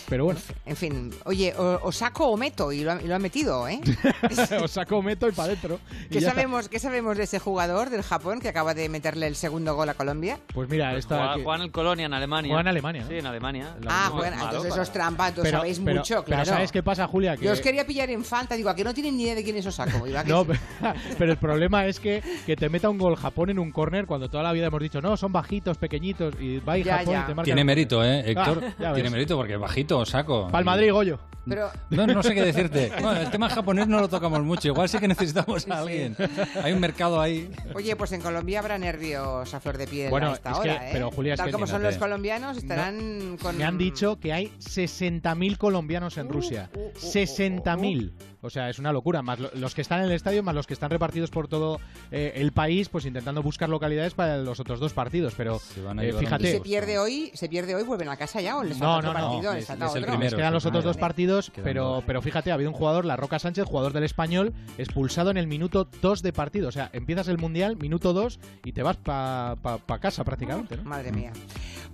Pero 0.09 0.23
bueno. 0.23 0.39
En 0.65 0.75
fin, 0.77 1.13
oye, 1.25 1.53
o, 1.57 1.79
o 1.83 1.91
saco 1.91 2.27
o 2.27 2.37
meto, 2.37 2.71
y 2.71 2.81
lo, 2.83 2.93
ha, 2.93 3.01
y 3.01 3.07
lo 3.07 3.15
ha 3.15 3.19
metido, 3.19 3.67
¿eh? 3.67 3.81
o 4.63 4.67
saco 4.67 4.97
o 4.97 5.01
meto 5.01 5.27
y 5.27 5.33
para 5.33 5.49
adentro. 5.49 5.79
¿Qué 6.09 6.21
sabemos, 6.21 6.69
¿Qué 6.69 6.79
sabemos 6.79 7.17
de 7.17 7.23
ese 7.23 7.39
jugador 7.39 7.89
del 7.89 8.03
Japón 8.03 8.39
que 8.39 8.47
acaba 8.47 8.73
de 8.73 8.87
meterle 8.87 9.27
el 9.27 9.35
segundo 9.35 9.75
gol 9.75 9.89
a 9.89 9.95
Colombia? 9.95 10.39
Pues 10.53 10.69
mira, 10.69 10.91
Pues 10.91 11.05
juega 11.05 11.55
en 11.55 11.61
el 11.61 11.71
Colonia, 11.71 12.05
en 12.05 12.13
Alemania. 12.13 12.49
Juega 12.49 12.61
en 12.61 12.67
Alemania, 12.69 13.01
¿no? 13.03 13.07
Sí, 13.09 13.15
en 13.17 13.25
Alemania. 13.25 13.75
Ah, 13.87 14.09
bueno, 14.13 14.37
entonces 14.41 14.71
eso 14.71 14.81
es 14.81 14.91
trampa, 14.91 15.27
entonces 15.27 15.51
Pero- 15.51 15.59
sabéis 15.59 15.81
pero- 15.83 15.97
mucho, 15.97 16.16
pero 16.23 16.35
claro. 16.37 16.45
¿sabes 16.45 16.71
qué 16.71 16.83
pasa, 16.83 17.07
Julia? 17.07 17.35
Que- 17.37 17.45
Yo 17.45 17.51
os 17.53 17.61
quería 17.61 17.85
pillar 17.85 18.09
en 18.09 18.23
falta, 18.23 18.55
digo, 18.55 18.69
¿a 18.69 18.75
que 18.75 18.83
no 18.83 18.93
tienen 18.93 19.17
ni 19.17 19.23
idea 19.23 19.35
de 19.35 19.43
quién 19.43 19.57
es 19.57 19.65
Osako? 19.65 20.03
Que 20.03 20.11
No, 20.25 20.43
sí. 20.43 20.51
pero, 20.79 20.93
pero 21.17 21.31
el 21.31 21.37
problema 21.37 21.85
es 21.85 21.99
que, 21.99 22.21
que 22.45 22.55
te 22.55 22.69
meta 22.69 22.89
un 22.89 22.97
gol 22.97 23.15
Japón 23.15 23.49
en 23.49 23.59
un 23.59 23.71
córner 23.71 24.05
cuando 24.05 24.29
toda 24.29 24.43
la 24.43 24.51
vida 24.51 24.67
hemos 24.67 24.81
dicho, 24.81 25.01
no, 25.01 25.17
son 25.17 25.31
bajitos, 25.31 25.77
pequeñitos, 25.77 26.33
y 26.39 26.59
va 26.59 26.77
y 26.77 26.83
Ya, 26.83 26.99
Japón 26.99 27.13
ya. 27.13 27.19
y 27.21 27.25
te 27.27 27.33
marca 27.35 27.43
Tiene 27.45 27.63
mérito, 27.63 28.03
¿eh, 28.03 28.23
Héctor? 28.31 28.63
Ah, 28.79 28.83
ves. 28.91 28.93
Tiene 28.95 29.09
mérito 29.09 29.35
porque 29.37 29.53
es 29.53 29.59
bajito, 29.59 30.05
saco. 30.05 30.47
Para 30.47 30.59
el 30.59 30.65
Madrid, 30.65 30.91
Goyo. 30.91 31.19
Pero, 31.49 31.69
No, 31.91 32.05
no 32.05 32.21
sé 32.21 32.33
qué 32.35 32.41
decirte. 32.43 32.91
Bueno, 33.01 33.21
el 33.21 33.29
tema 33.31 33.49
japonés 33.49 33.87
no 33.87 34.01
lo 34.01 34.09
tocamos 34.09 34.43
mucho. 34.43 34.67
Igual 34.67 34.89
sí 34.89 34.97
que 34.97 35.07
necesitamos 35.07 35.63
a 35.63 35.65
sí. 35.65 35.71
alguien. 35.71 36.17
Hay 36.61 36.73
un 36.73 36.79
mercado 36.81 37.21
ahí. 37.21 37.49
Oye, 37.73 37.95
pues 37.95 38.11
en 38.11 38.19
Colombia 38.19 38.59
habrá 38.59 38.77
nervios 38.77 39.53
a 39.53 39.59
flor 39.61 39.77
de 39.77 39.87
piel 39.87 40.09
Bueno, 40.09 40.31
a 40.31 40.33
esta 40.33 40.51
es 40.51 40.55
que- 40.57 40.69
hora, 40.69 40.87
¿eh? 40.87 40.89
pero, 40.91 41.09
Julia, 41.09 41.33
es 41.35 41.37
Tal 41.37 41.45
que 41.47 41.53
como 41.53 41.65
son 41.65 41.83
los 41.83 41.95
colombianos, 41.95 42.57
estarán 42.57 43.37
con... 43.41 43.57
Me 43.57 43.63
han 43.63 43.77
dicho 43.77 44.19
que 44.19 44.33
hay 44.33 44.47
60.000 44.59 45.57
colombianos 45.57 46.06
en 46.17 46.29
Rusia. 46.29 46.69
60.000. 46.95 48.11
O 48.41 48.49
sea, 48.49 48.69
es 48.69 48.79
una 48.79 48.93
locura. 48.93 49.21
Más 49.21 49.39
lo- 49.39 49.49
los 49.55 49.73
que 49.75 49.81
están 49.81 49.99
en 49.99 50.05
el 50.05 50.11
estadio, 50.11 50.43
más 50.43 50.53
los 50.55 50.67
que 50.67 50.73
están 50.73 50.89
repartidos 50.91 51.31
por 51.31 51.47
todo 51.47 51.79
eh, 52.11 52.33
el 52.35 52.51
país, 52.53 52.87
pues 52.87 53.05
intentando 53.05 53.41
buscar 53.43 53.67
localidades 53.67 54.13
para 54.13 54.37
los 54.37 54.59
otros 54.59 54.79
dos 54.79 54.93
partidos. 54.93 55.33
Pero 55.35 55.59
van 55.83 55.99
a 55.99 56.03
eh, 56.03 56.07
llevar 56.07 56.19
un 56.19 56.23
¿Y 56.23 56.25
fíjate. 56.27 56.51
se 56.51 56.59
pierde 56.61 56.99
hoy? 56.99 57.31
¿Se 57.33 57.49
pierde 57.49 57.75
hoy? 57.75 57.83
¿Vuelven 57.83 58.09
a 58.09 58.15
casa 58.15 58.39
ya 58.39 58.57
o 58.57 58.63
les 58.63 58.77
No, 58.77 59.01
no, 59.01 59.11
no. 59.11 59.19
partido? 59.31 59.51
Es- 59.51 59.57
¿Les 59.57 59.65
falta 59.65 59.85
es 59.87 59.95
el 59.95 60.03
otro? 60.03 60.13
primero. 60.15 60.37
quedan 60.37 60.53
los 60.53 60.65
otros 60.65 60.83
dos 60.83 60.97
partidos, 60.97 61.51
pero, 61.63 62.03
pero 62.05 62.21
fíjate, 62.21 62.51
ha 62.51 62.53
habido 62.53 62.69
un 62.69 62.75
jugador, 62.77 63.03
la 63.05 63.15
Roca 63.17 63.39
Sánchez, 63.39 63.65
jugador 63.65 63.91
del 63.91 64.03
español, 64.03 64.53
expulsado 64.77 65.31
en 65.31 65.37
el 65.37 65.47
minuto 65.47 65.87
2 66.01 66.21
de 66.21 66.31
partido. 66.31 66.69
O 66.69 66.71
sea, 66.71 66.89
empiezas 66.93 67.27
el 67.27 67.39
mundial, 67.39 67.75
minuto 67.75 68.13
2, 68.13 68.39
y 68.63 68.71
te 68.71 68.83
vas 68.83 68.97
para 68.97 69.55
casa 69.99 70.23
prácticamente. 70.23 70.77
¿no? 70.77 70.83
Madre 70.83 71.11
mía. 71.11 71.33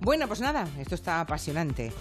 Bueno, 0.01 0.27
pues 0.27 0.41
nada, 0.41 0.67
esto 0.79 0.95
está 0.95 1.21
apasionante. 1.21 1.91